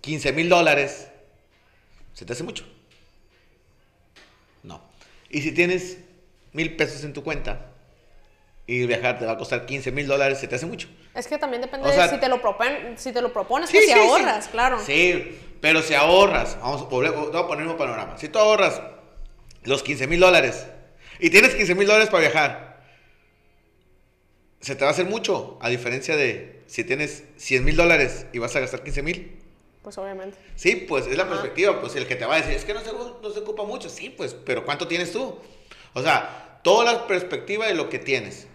[0.00, 1.08] 15 mil dólares,
[2.14, 2.64] ¿se te hace mucho?
[4.62, 4.80] No.
[5.30, 5.98] Y si tienes
[6.52, 7.66] mil pesos en tu cuenta
[8.66, 10.88] y viajar te va a costar 15 mil dólares, ¿se te hace mucho?
[11.14, 13.70] Es que también depende O sea- de si te lo, proponen, si te lo propones,
[13.70, 14.06] Sí, pues si sí, sí.
[14.08, 14.78] ahorras, claro.
[14.84, 18.16] Sí, pero si ahorras, vamos a poner, voy a poner un panorama.
[18.18, 18.80] Si tú ahorras
[19.64, 20.66] los 15 mil dólares
[21.18, 22.67] y tienes 15 mil dólares para viajar,
[24.60, 28.38] se te va a hacer mucho, a diferencia de si tienes 100 mil dólares y
[28.38, 29.38] vas a gastar 15 mil.
[29.82, 30.36] Pues obviamente.
[30.56, 31.32] Sí, pues es la Ajá.
[31.32, 33.64] perspectiva, pues el que te va a decir, es que no se, no se ocupa
[33.64, 35.38] mucho, sí, pues, pero ¿cuánto tienes tú?
[35.94, 38.46] O sea, toda la perspectiva de lo que tienes.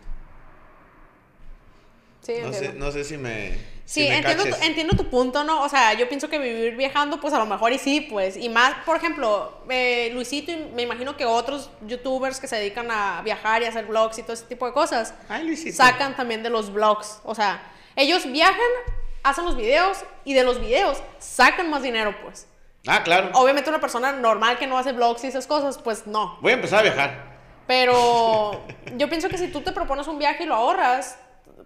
[2.22, 3.73] Sí, No sé, no sé si me...
[3.86, 5.62] Sí, si entiendo, tu, entiendo tu punto, ¿no?
[5.62, 8.38] O sea, yo pienso que vivir viajando, pues a lo mejor y sí, pues.
[8.38, 12.90] Y más, por ejemplo, eh, Luisito y me imagino que otros youtubers que se dedican
[12.90, 15.76] a viajar y hacer vlogs y todo ese tipo de cosas, Ay, Luisito.
[15.76, 17.20] sacan también de los vlogs.
[17.26, 17.62] O sea,
[17.98, 18.58] ellos viajan,
[19.22, 22.48] hacen los videos y de los videos sacan más dinero, pues.
[22.88, 23.32] Ah, claro.
[23.34, 26.38] Obviamente una persona normal que no hace vlogs y esas cosas, pues no.
[26.42, 27.34] Voy a empezar a viajar.
[27.68, 28.62] Pero
[28.98, 31.18] yo pienso que si tú te propones un viaje y lo ahorras,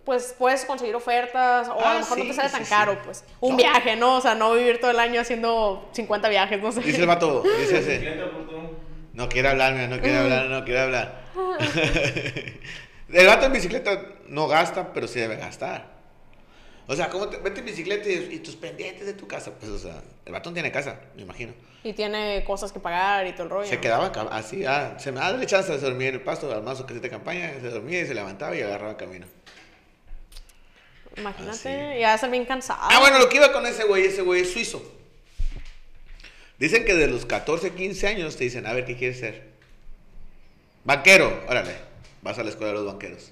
[0.07, 2.69] pues puedes conseguir ofertas o a Ah, lo mejor no te sale sí, tan sí.
[2.69, 3.25] caro, pues.
[3.41, 3.57] Un No.
[3.57, 4.15] viaje, ¿no?
[4.15, 6.79] O sea, no vivir todo el año haciendo 50 viajes, no sé.
[6.79, 8.17] Dice el vato, dice ese.
[9.11, 11.23] No quiere hablar, mira, no quiere hablar, no quiere hablar.
[13.11, 15.97] el vato en bicicleta no gasta, pero sí debe gastar.
[16.87, 19.51] O sea, ¿cómo te, vete en bicicleta y, y tus pendientes de tu casa?
[19.59, 21.51] Pues, o sea, el vato no tiene casa, me imagino.
[21.83, 23.67] Y tiene cosas que pagar y todo el rollo.
[23.69, 26.85] Se quedaba así, ah, se me daba chance de dormir en el pasto, armaba su
[26.85, 29.27] casita de campaña, se dormía y se levantaba y agarraba el camino.
[31.17, 32.79] Imagínate, ya ser bien cansado.
[32.83, 34.83] Ah, bueno, lo que iba con ese güey, ese güey es suizo.
[36.59, 39.47] Dicen que de los 14, 15 años te dicen, a ver, ¿qué quieres ser?
[40.83, 41.75] Banquero, órale,
[42.21, 43.31] vas a la escuela de los banqueros.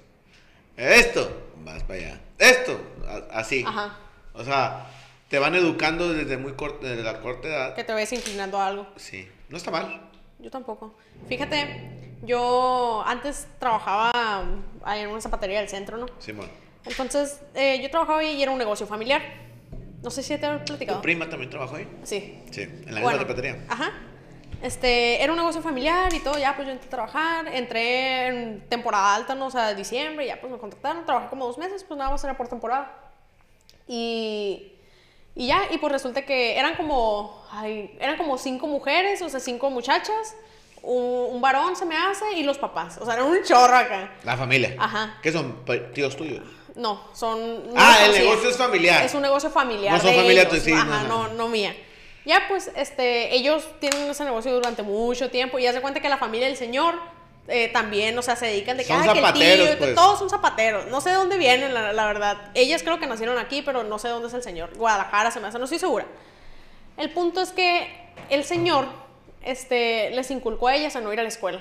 [0.76, 2.20] Esto, vas para allá.
[2.38, 2.78] Esto,
[3.08, 3.64] a- así.
[3.66, 3.96] Ajá.
[4.34, 4.86] O sea,
[5.28, 7.74] te van educando desde muy corta, desde la corta edad.
[7.74, 8.86] Que te vayas inclinando a algo.
[8.96, 10.02] Sí, no está mal.
[10.38, 10.94] Yo tampoco.
[11.28, 14.12] Fíjate, yo antes trabajaba
[14.94, 16.06] en una zapatería del centro, ¿no?
[16.18, 16.48] Simón.
[16.86, 19.22] Entonces, eh, yo trabajaba ahí y era un negocio familiar.
[20.02, 20.98] No sé si te he platicado.
[20.98, 21.88] ¿Tu prima también trabajó ahí?
[22.04, 22.38] Sí.
[22.50, 23.64] Sí, en la Bueno, misma zapatería.
[23.68, 23.92] Ajá.
[24.62, 28.60] Este, era un negocio familiar y todo, ya pues yo entré a trabajar, entré en
[28.68, 31.98] temporada alta, no, o sea, diciembre, ya pues me contrataron, trabajé como dos meses, pues
[31.98, 32.90] nada más era por temporada.
[33.86, 34.72] Y,
[35.34, 39.40] y ya, y pues resulta que eran como, ay, eran como cinco mujeres, o sea,
[39.40, 40.34] cinco muchachas,
[40.82, 44.14] un, un varón se me hace y los papás, o sea, era un chorro acá.
[44.24, 44.74] La familia.
[44.78, 45.18] Ajá.
[45.22, 45.64] ¿Qué son?
[45.92, 46.42] ¿Tíos tuyos?
[46.76, 47.62] No, son...
[47.74, 49.02] Ah, el negocio es familiar.
[49.04, 49.94] Es un negocio familiar.
[49.94, 50.62] No son de familia ellos.
[50.62, 51.74] sí, Ajá, no, no, no mía.
[52.26, 56.08] Ya, pues, este, ellos tienen ese negocio durante mucho tiempo y haz de cuenta que
[56.08, 56.94] la familia del señor
[57.48, 59.94] eh, también, o sea, se dedican de que, Son "Ay, que el zapateros, tío", pues.
[59.94, 60.86] todos son zapateros.
[60.88, 62.50] No sé de dónde vienen, la, la verdad.
[62.54, 64.76] Ellas creo que nacieron aquí, pero no sé dónde es el señor.
[64.76, 66.04] Guadalajara se me hace, no estoy segura.
[66.98, 67.88] El punto es que
[68.28, 68.86] el señor
[69.42, 71.60] este, les inculcó a ellas a no ir a la escuela.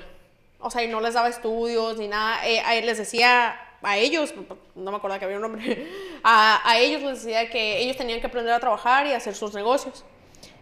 [0.60, 2.40] O sea, y no les daba estudios ni nada.
[2.48, 3.56] Eh, les decía
[3.86, 4.34] a ellos,
[4.76, 5.88] no me acuerdo que había un nombre,
[6.24, 9.54] a, a ellos les decía que ellos tenían que aprender a trabajar y hacer sus
[9.54, 10.04] negocios.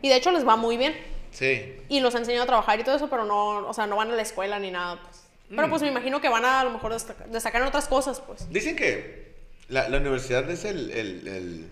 [0.02, 0.96] Y de hecho les va muy bien.
[1.32, 1.76] Sí.
[1.90, 4.16] Y los enseñó a trabajar y todo eso, pero no, o sea, no van a
[4.16, 5.24] la escuela ni nada, pues.
[5.50, 8.20] Pero pues me imagino que van a a lo mejor destaca- destacar en otras cosas,
[8.22, 8.50] pues.
[8.52, 9.34] Dicen que
[9.70, 11.70] la, la universidad es el, el, el,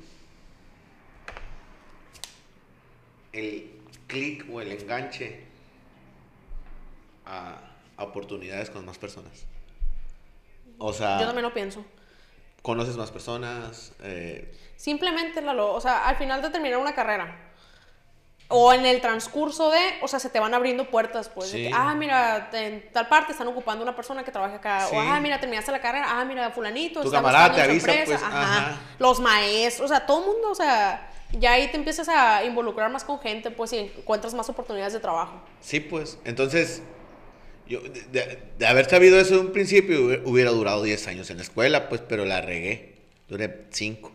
[3.34, 3.72] el
[4.08, 5.40] clic o el enganche
[7.26, 7.60] a,
[7.98, 9.46] a oportunidades con más personas.
[10.84, 11.84] O sea, Yo también lo pienso.
[12.62, 13.94] conoces más personas.
[14.02, 17.38] eh, Simplemente, Lalo, o sea, al final de terminar una carrera,
[18.54, 21.52] o en el transcurso de, o sea, se te van abriendo puertas, pues.
[21.52, 21.68] de Sí.
[21.70, 24.88] que, ah, mira, en tal parte están ocupando una persona que trabaja acá.
[24.90, 24.96] Sí.
[24.96, 26.06] O, ah, mira, terminaste la carrera.
[26.20, 27.02] Ah, mira, fulanito.
[27.02, 28.78] Tu camarada te avisa, pues, ajá.
[29.00, 32.92] Los maestros, o sea, todo el mundo, o sea, ya ahí te empiezas a involucrar
[32.92, 35.40] más con gente, pues, y encuentras más oportunidades de trabajo.
[35.62, 36.18] sí, pues.
[36.26, 36.82] Entonces,
[37.72, 41.30] yo, de, de- de haber sabido eso de un principio, hubiera- hubiera durado 10 años
[41.30, 42.96] en la escuela, pues, pero la regué.
[43.28, 44.12] Duré 5.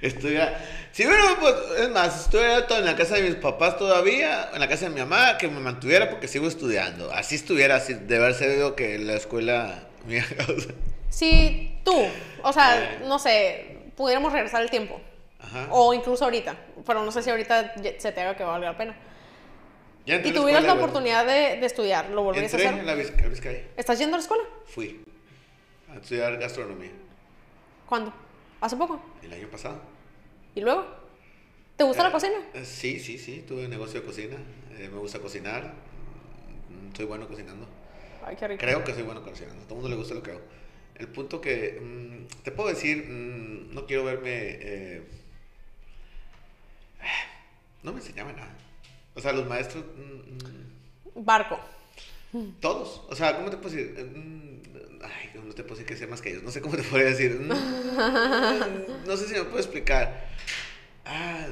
[0.00, 0.58] Estuviera.
[0.92, 4.60] Si hubiera, pues, es más, estuviera todo en la casa de mis papás todavía, en
[4.60, 7.10] la casa de mi mamá, que me mantuviera porque sigo estudiando.
[7.12, 9.88] Así estuviera, así, de haber sabido que la escuela.
[10.06, 10.72] mía, o sea,
[11.10, 11.96] Si tú,
[12.42, 12.98] o sea, Eh.
[13.06, 15.00] no sé, pudiéramos regresar el tiempo.
[15.40, 15.68] Ajá.
[15.70, 18.96] O incluso ahorita, pero no sé si ahorita se te haga que valga la pena.
[20.06, 22.80] Ya Y a la tuvieras la oportunidad de, de estudiar, ¿lo volverías a Entré hacer?
[22.80, 23.62] en la Viz- Vizcaya.
[23.76, 24.44] ¿Estás yendo a la escuela?
[24.66, 25.02] Fui
[25.90, 26.90] a estudiar gastronomía
[27.86, 28.12] ¿Cuándo?
[28.60, 29.00] ¿Hace poco?
[29.22, 29.80] el año pasado.
[30.54, 30.86] ¿Y luego?
[31.76, 32.34] ¿Te gusta la Eh, cocina?
[32.54, 34.36] eh, Sí, sí, sí, tuve negocio de cocina.
[34.78, 35.72] eh, me gusta cocinar.
[36.70, 37.66] mm, Soy bueno cocinando.
[38.24, 38.60] Ay, qué rico.
[38.60, 39.62] Creo que soy bueno cocinando.
[39.62, 40.40] A todo el mundo le gusta lo que hago.
[40.96, 45.02] El punto que mm, te puedo decir, mm, no quiero verme.
[47.82, 48.54] no me enseñaban nada.
[49.14, 51.58] O sea, los maestros, mm, Barco.
[52.32, 53.02] mm, todos.
[53.08, 53.94] O sea, ¿cómo te puedo decir?
[54.04, 54.60] Mm,
[55.02, 56.42] ay, no te puedo decir que sea más que ellos.
[56.42, 57.40] No sé cómo te podría decir.
[59.06, 60.28] No sé si me puedo explicar.
[61.04, 61.46] Ah,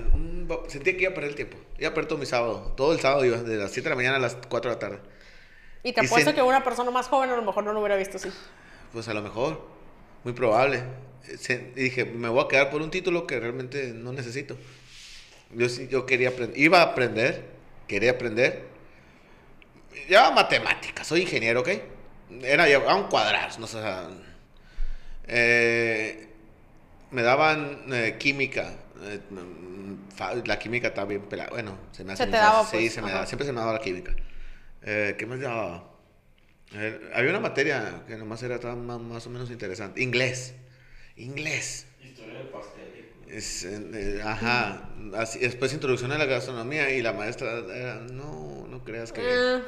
[0.47, 1.59] bo- sentía que iba a perder el tiempo.
[1.79, 2.73] Iba a perder todo mi sábado.
[2.77, 4.81] Todo el sábado iba, de las 7 de la mañana a las 4 de la
[4.81, 4.99] tarde.
[5.85, 7.97] Y te Y apuesto que una persona más joven a lo mejor no lo hubiera
[7.97, 8.31] visto así.
[8.93, 9.61] Pues a lo mejor,
[10.25, 10.83] muy probable.
[11.29, 14.57] Eh, se- Y dije, me voy a quedar por un título que realmente no necesito.
[15.55, 17.45] Yo sí, yo quería aprender, iba a aprender,
[17.87, 18.69] quería aprender.
[20.09, 21.69] Ya matemáticas, soy ingeniero, ¿ok?
[22.43, 23.79] Era llevaban cuadrados, no sé.
[23.79, 24.09] o sea,
[25.27, 26.29] eh,
[27.11, 28.75] me daban eh, química.
[29.03, 29.21] eh,
[30.47, 31.51] la química está bien pelada.
[31.51, 32.79] Bueno, se me hace Se te daba, fácil.
[32.81, 34.15] pues, Sí, se me da, siempre se me daba la química.
[34.83, 35.85] Eh, ¿Qué más daba?
[36.75, 40.03] Eh, había una materia que nomás era tan ma- más, o menos interesante.
[40.03, 40.55] Inglés.
[41.17, 41.87] Inglés.
[42.03, 42.82] Historia del pastel.
[43.33, 44.83] Es, eh, eh, ajá.
[45.17, 49.23] Así, después introducción a la gastronomía y la maestra era, no, no creas que...
[49.23, 49.61] Ah,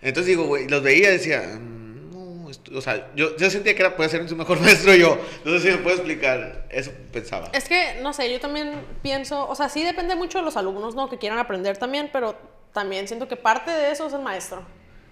[0.00, 2.10] Entonces digo, güey, los veía y decía, "Mm,
[2.44, 5.18] no, esto- o sea, yo, yo sentía que era, puede ser su mejor maestro yo.
[5.44, 6.66] No sé si me puedo explicar.
[6.70, 7.50] Eso pensaba.
[7.52, 8.72] es que, no sé, yo también
[9.02, 11.10] pienso, o sea, sí depende mucho de los alumnos, ¿no?
[11.10, 12.36] Que quieran aprender también, pero
[12.72, 14.62] también siento que parte de eso es el maestro.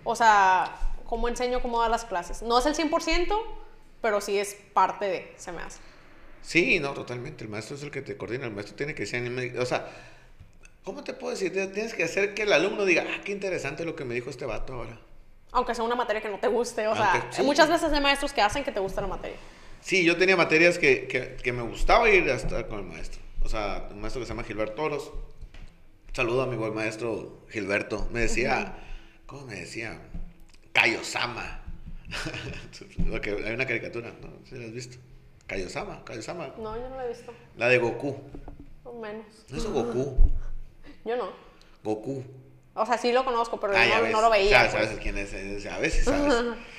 [0.05, 2.41] O sea, cómo enseño, cómo da las clases.
[2.43, 3.37] No es el 100%,
[4.01, 5.79] pero sí es parte de, se me hace.
[6.47, 7.43] Sí, no, totalmente.
[7.43, 8.47] El maestro es el que te coordina.
[8.47, 9.29] El maestro tiene que ser.
[9.59, 9.91] O sea,
[10.85, 11.53] ¿cómo te puedo decir?
[11.53, 14.47] Tienes que hacer que el alumno diga, ah, qué interesante lo que me dijo este
[14.47, 14.97] vato ahora.
[15.51, 17.43] Aunque sea una materia que no te guste, o sea, sí.
[17.43, 19.37] muchas veces hay maestros que hacen que te guste la materia.
[19.81, 23.21] Sí, yo tenía materias que, que, que me gustaba ir a estar con el maestro.
[23.43, 25.13] O sea, un maestro que se llama Gilberto Toros.
[26.13, 28.09] Saludo a mi buen maestro Gilberto.
[28.13, 28.77] Me decía,
[29.27, 30.01] ¿cómo me decía?
[30.73, 31.65] Kaiosama.
[33.11, 34.29] Porque hay una caricatura, ¿no?
[34.49, 34.99] ¿Sí la has visto?
[35.47, 36.49] Kaiosama, Kaiosama.
[36.59, 38.17] No, yo no lo he visto, La de Goku.
[38.85, 39.25] o menos.
[39.51, 40.17] No es Goku.
[41.05, 41.29] Yo no.
[41.85, 42.25] Goku.
[42.75, 44.59] O sea, sí lo conozco, pero Ah, no, lo veía.
[44.59, 44.85] Sabes, pues.
[44.87, 45.31] sabes quién es,
[45.63, 46.35] sabes, sí sabes.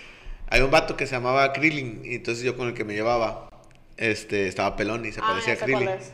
[0.49, 3.49] Hay un vato que se llamaba Krillin, y entonces yo con el que me llevaba,
[3.97, 5.89] este, estaba pelón y se Ah, parecía a cuál Krillin.
[5.89, 6.11] es.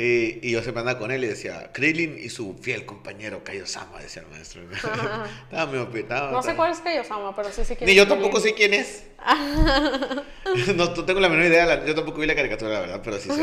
[0.00, 3.98] Y, y yo siempre andaba con él y decía, Krillin y su fiel compañero Kaiosama,
[3.98, 4.62] decía el maestro.
[5.98, 6.30] estaba.
[6.30, 8.20] No sé cuál es Kaiosama, pero sí sé quién Ni es yo Krillin.
[8.22, 9.06] tampoco sé quién es.
[10.76, 13.18] no, no tengo la menor idea, la- yo tampoco vi la caricatura, la verdad, pero
[13.18, 13.42] sí sé.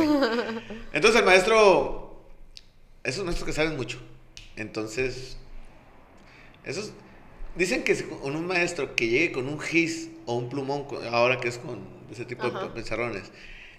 [0.94, 2.24] Entonces el maestro,
[3.04, 4.02] esos maestros que saben mucho.
[4.56, 5.36] Entonces,
[6.64, 6.94] esos,
[7.56, 11.50] dicen que con un maestro que llegue con un gis o un plumón, ahora que
[11.50, 12.62] es con ese tipo Ajá.
[12.62, 13.24] de pizarrones,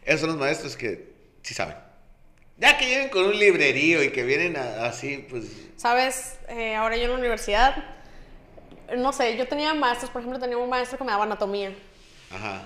[0.05, 1.86] esos son los maestros que sí saben.
[2.59, 5.44] Ya que lleguen con un librerío y que vienen a- así, pues...
[5.76, 7.76] Sabes, Eh, ahora yo en la universidad
[8.96, 11.74] no sé, yo tenía maestros, por ejemplo, tenía un maestro que me daba anatomía.
[12.32, 12.62] Ajá.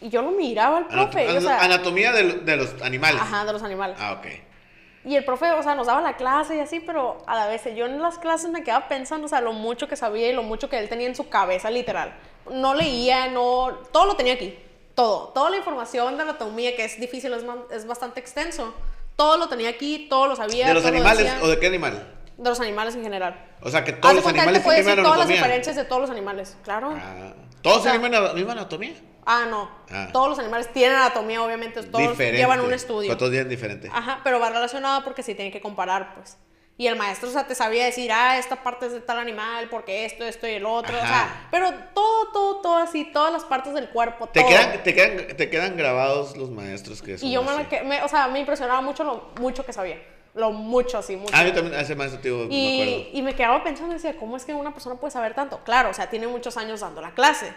[0.00, 3.20] Y yo lo miraba al profe, o sea, anatomía de, de los animales.
[3.20, 3.96] ajá, de los animales.
[4.00, 4.26] Ah, ok.
[5.04, 7.62] Y el profe, o sea, nos daba la clase y así, pero a la vez
[7.74, 10.44] yo en las clases me quedaba pensando, o sea, lo mucho que sabía y lo
[10.44, 12.14] mucho que él tenía en su cabeza, literal.
[12.50, 14.56] No leía, no, todo lo tenía aquí,
[14.94, 15.28] todo.
[15.30, 17.42] Toda la información de anatomía, que es difícil, es,
[17.72, 18.72] es bastante extenso,
[19.22, 20.66] todo lo tenía aquí, todo lo sabía.
[20.66, 22.08] ¿De los todo animales o de qué animal?
[22.36, 23.40] De los animales en general.
[23.60, 26.02] O sea, que todos los animales te puede tienen decir todas las diferencias de todos
[26.02, 26.92] los animales, claro.
[26.96, 28.94] Ah, ¿Todos O sea- tienen la misma anatomía?
[29.24, 29.70] Ah, no.
[29.92, 30.08] Ah.
[30.12, 32.38] Todos los animales tienen anatomía, obviamente, todos diferente.
[32.38, 33.08] llevan un estudio.
[33.10, 33.88] Pero Todos tienen diferente.
[33.92, 36.36] Ajá, pero va relacionado porque sí tiene que comparar, pues.
[36.78, 39.68] Y el maestro, o sea, te sabía decir, ah, esta parte es de tal animal,
[39.70, 41.06] porque esto, esto y el otro, o Ajá.
[41.06, 44.48] sea, pero todo, todo, todo así, todas las partes del cuerpo, Te todo.
[44.48, 47.66] quedan, te, quedan, te quedan grabados los maestros que son y yo me, así.
[47.84, 50.02] me- o sea, me impresionaba mucho lo mucho que sabía,
[50.34, 51.34] lo mucho, así, mucho.
[51.36, 52.44] Ah, yo también, ese maestro, tío, me
[52.74, 52.92] acuerdo.
[52.92, 55.60] y, y me quedaba pensando, decía, ¿cómo es que una persona puede saber tanto?
[55.64, 57.52] Claro, o sea, tiene muchos años dando la clase,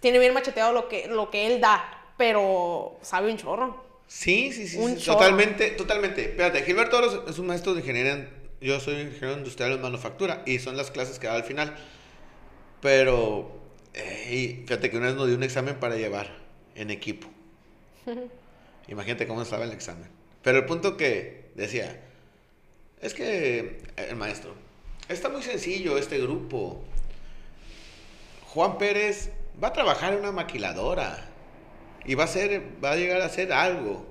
[0.00, 1.82] tiene bien macheteado lo que, lo que él da,
[2.18, 3.87] pero sabe un chorro.
[4.08, 6.24] Sí, sí, sí, sí, totalmente, totalmente.
[6.24, 8.30] Espérate, Gilberto Oros es un maestro de ingeniería, en-
[8.60, 11.76] yo soy ingeniero industrial en manufactura y son las clases que da al final.
[12.80, 13.60] Pero,
[13.94, 14.28] eh,
[14.60, 16.28] y fíjate que una vez nos dio un examen para llevar
[16.74, 17.28] en equipo.
[18.88, 20.08] Imagínate cómo estaba el examen.
[20.42, 22.00] Pero el punto que decía,
[23.02, 24.54] es que el maestro,
[25.08, 26.82] está muy sencillo este grupo.
[28.46, 29.30] Juan Pérez
[29.62, 31.28] va a trabajar en una maquiladora
[32.08, 34.06] y va a ser, va a llegar a hacer algo.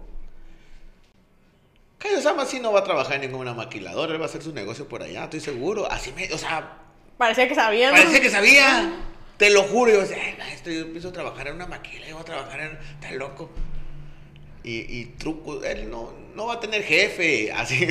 [1.97, 4.53] Cayo Sama sí no va a trabajar en ninguna maquiladora, él va a hacer su
[4.53, 5.91] negocio por allá, estoy seguro.
[5.91, 6.77] Así me, o sea,
[7.17, 7.97] Parecía que sabía, ¿no?
[7.97, 8.93] parecía que sabía.
[9.37, 12.13] Te lo juro, yo decía, "Ay, maestro, yo empiezo a trabajar en una maquila, yo
[12.13, 12.77] voy a trabajar en.
[13.01, 13.49] Está loco.
[14.63, 17.87] Y, y truco, él no, no va a tener jefe, así.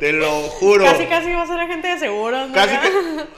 [0.00, 0.86] Te lo juro.
[0.86, 2.54] Casi, casi va a ser agente de seguros, ¿no?
[2.54, 2.74] Casi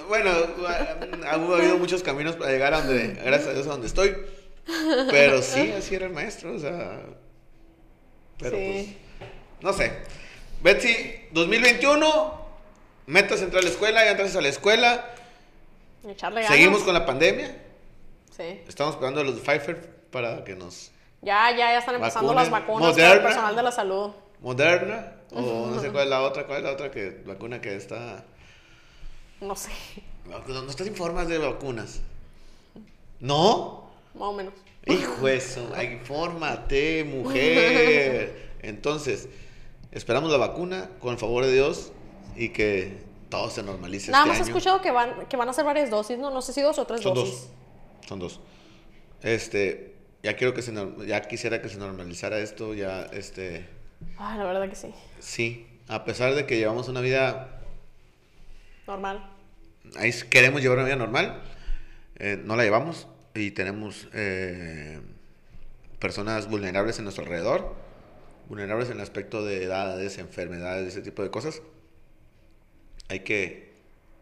[0.07, 0.31] bueno,
[0.69, 4.15] ha, ha habido muchos caminos para llegar a donde, gracias a Dios, a donde estoy.
[5.11, 7.01] Pero sí, así era el maestro, o sea.
[8.39, 8.97] Pero Sí.
[9.19, 9.29] pues,
[9.61, 9.93] no sé.
[10.63, 12.35] Betsy, 2021,
[13.07, 15.05] metas entrar a la escuela, ya entras a la escuela.
[16.07, 16.55] Echarle ganas.
[16.57, 17.57] Seguimos con la pandemia.
[18.37, 18.61] Sí.
[18.69, 20.91] Estamos esperando a los de Pfizer para que nos.
[21.23, 22.51] Ya, ya, ya están empezando Vacunen.
[22.53, 23.23] las vacunas para el Moderna.
[23.29, 24.11] personal de la salud.
[24.41, 27.77] Moderna, o no sé cuál es la otra, cuál es la otra que, vacuna que
[27.77, 28.25] está.
[29.43, 29.71] No sé,
[30.27, 32.01] No, no estás informas de vacunas.
[33.19, 33.80] ¿No?
[34.15, 34.53] Más o menos.
[34.87, 38.51] Hijo eso, infórmate, mujer.
[38.63, 39.29] Entonces,
[39.93, 41.93] esperamos la vacuna con el favor de Dios
[42.37, 42.99] y que
[43.29, 44.11] todo se normalice.
[44.11, 46.31] Nada este más he escuchado que van, que van a ser varias dosis, ¿no?
[46.31, 47.35] No sé si dos o tres Son dosis.
[47.35, 47.49] dos.
[48.09, 48.41] Son dos.
[49.23, 50.73] Este, ya quiero que se
[51.07, 53.69] ya quisiera que se normalizara esto, ya este,
[54.17, 54.89] Ay, la verdad que sí.
[55.19, 57.61] sí, a pesar de que llevamos una vida
[58.87, 59.31] Normal.
[59.97, 61.43] ahí queremos llevar una vida normal,
[62.17, 65.01] eh, no la llevamos y tenemos eh,
[65.99, 67.75] personas vulnerables en nuestro alrededor,
[68.49, 71.63] vulnerables en el aspecto de edades, enfermedades, ese tipo de cosas.
[73.09, 73.73] Hay que,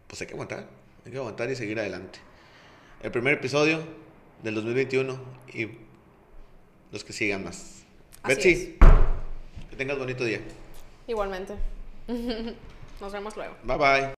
[0.07, 0.67] pues hay que aguantar,
[1.05, 2.19] hay que aguantar y seguir adelante.
[3.03, 3.81] El primer episodio
[4.43, 5.19] del 2021
[5.55, 5.69] y
[6.93, 7.85] los que sigan más.
[8.23, 8.79] Así Betsy,
[9.71, 10.41] que tengas bonito día.
[11.07, 11.55] Igualmente.
[13.01, 13.55] Nos vemos luego.
[13.65, 14.07] Bye bye.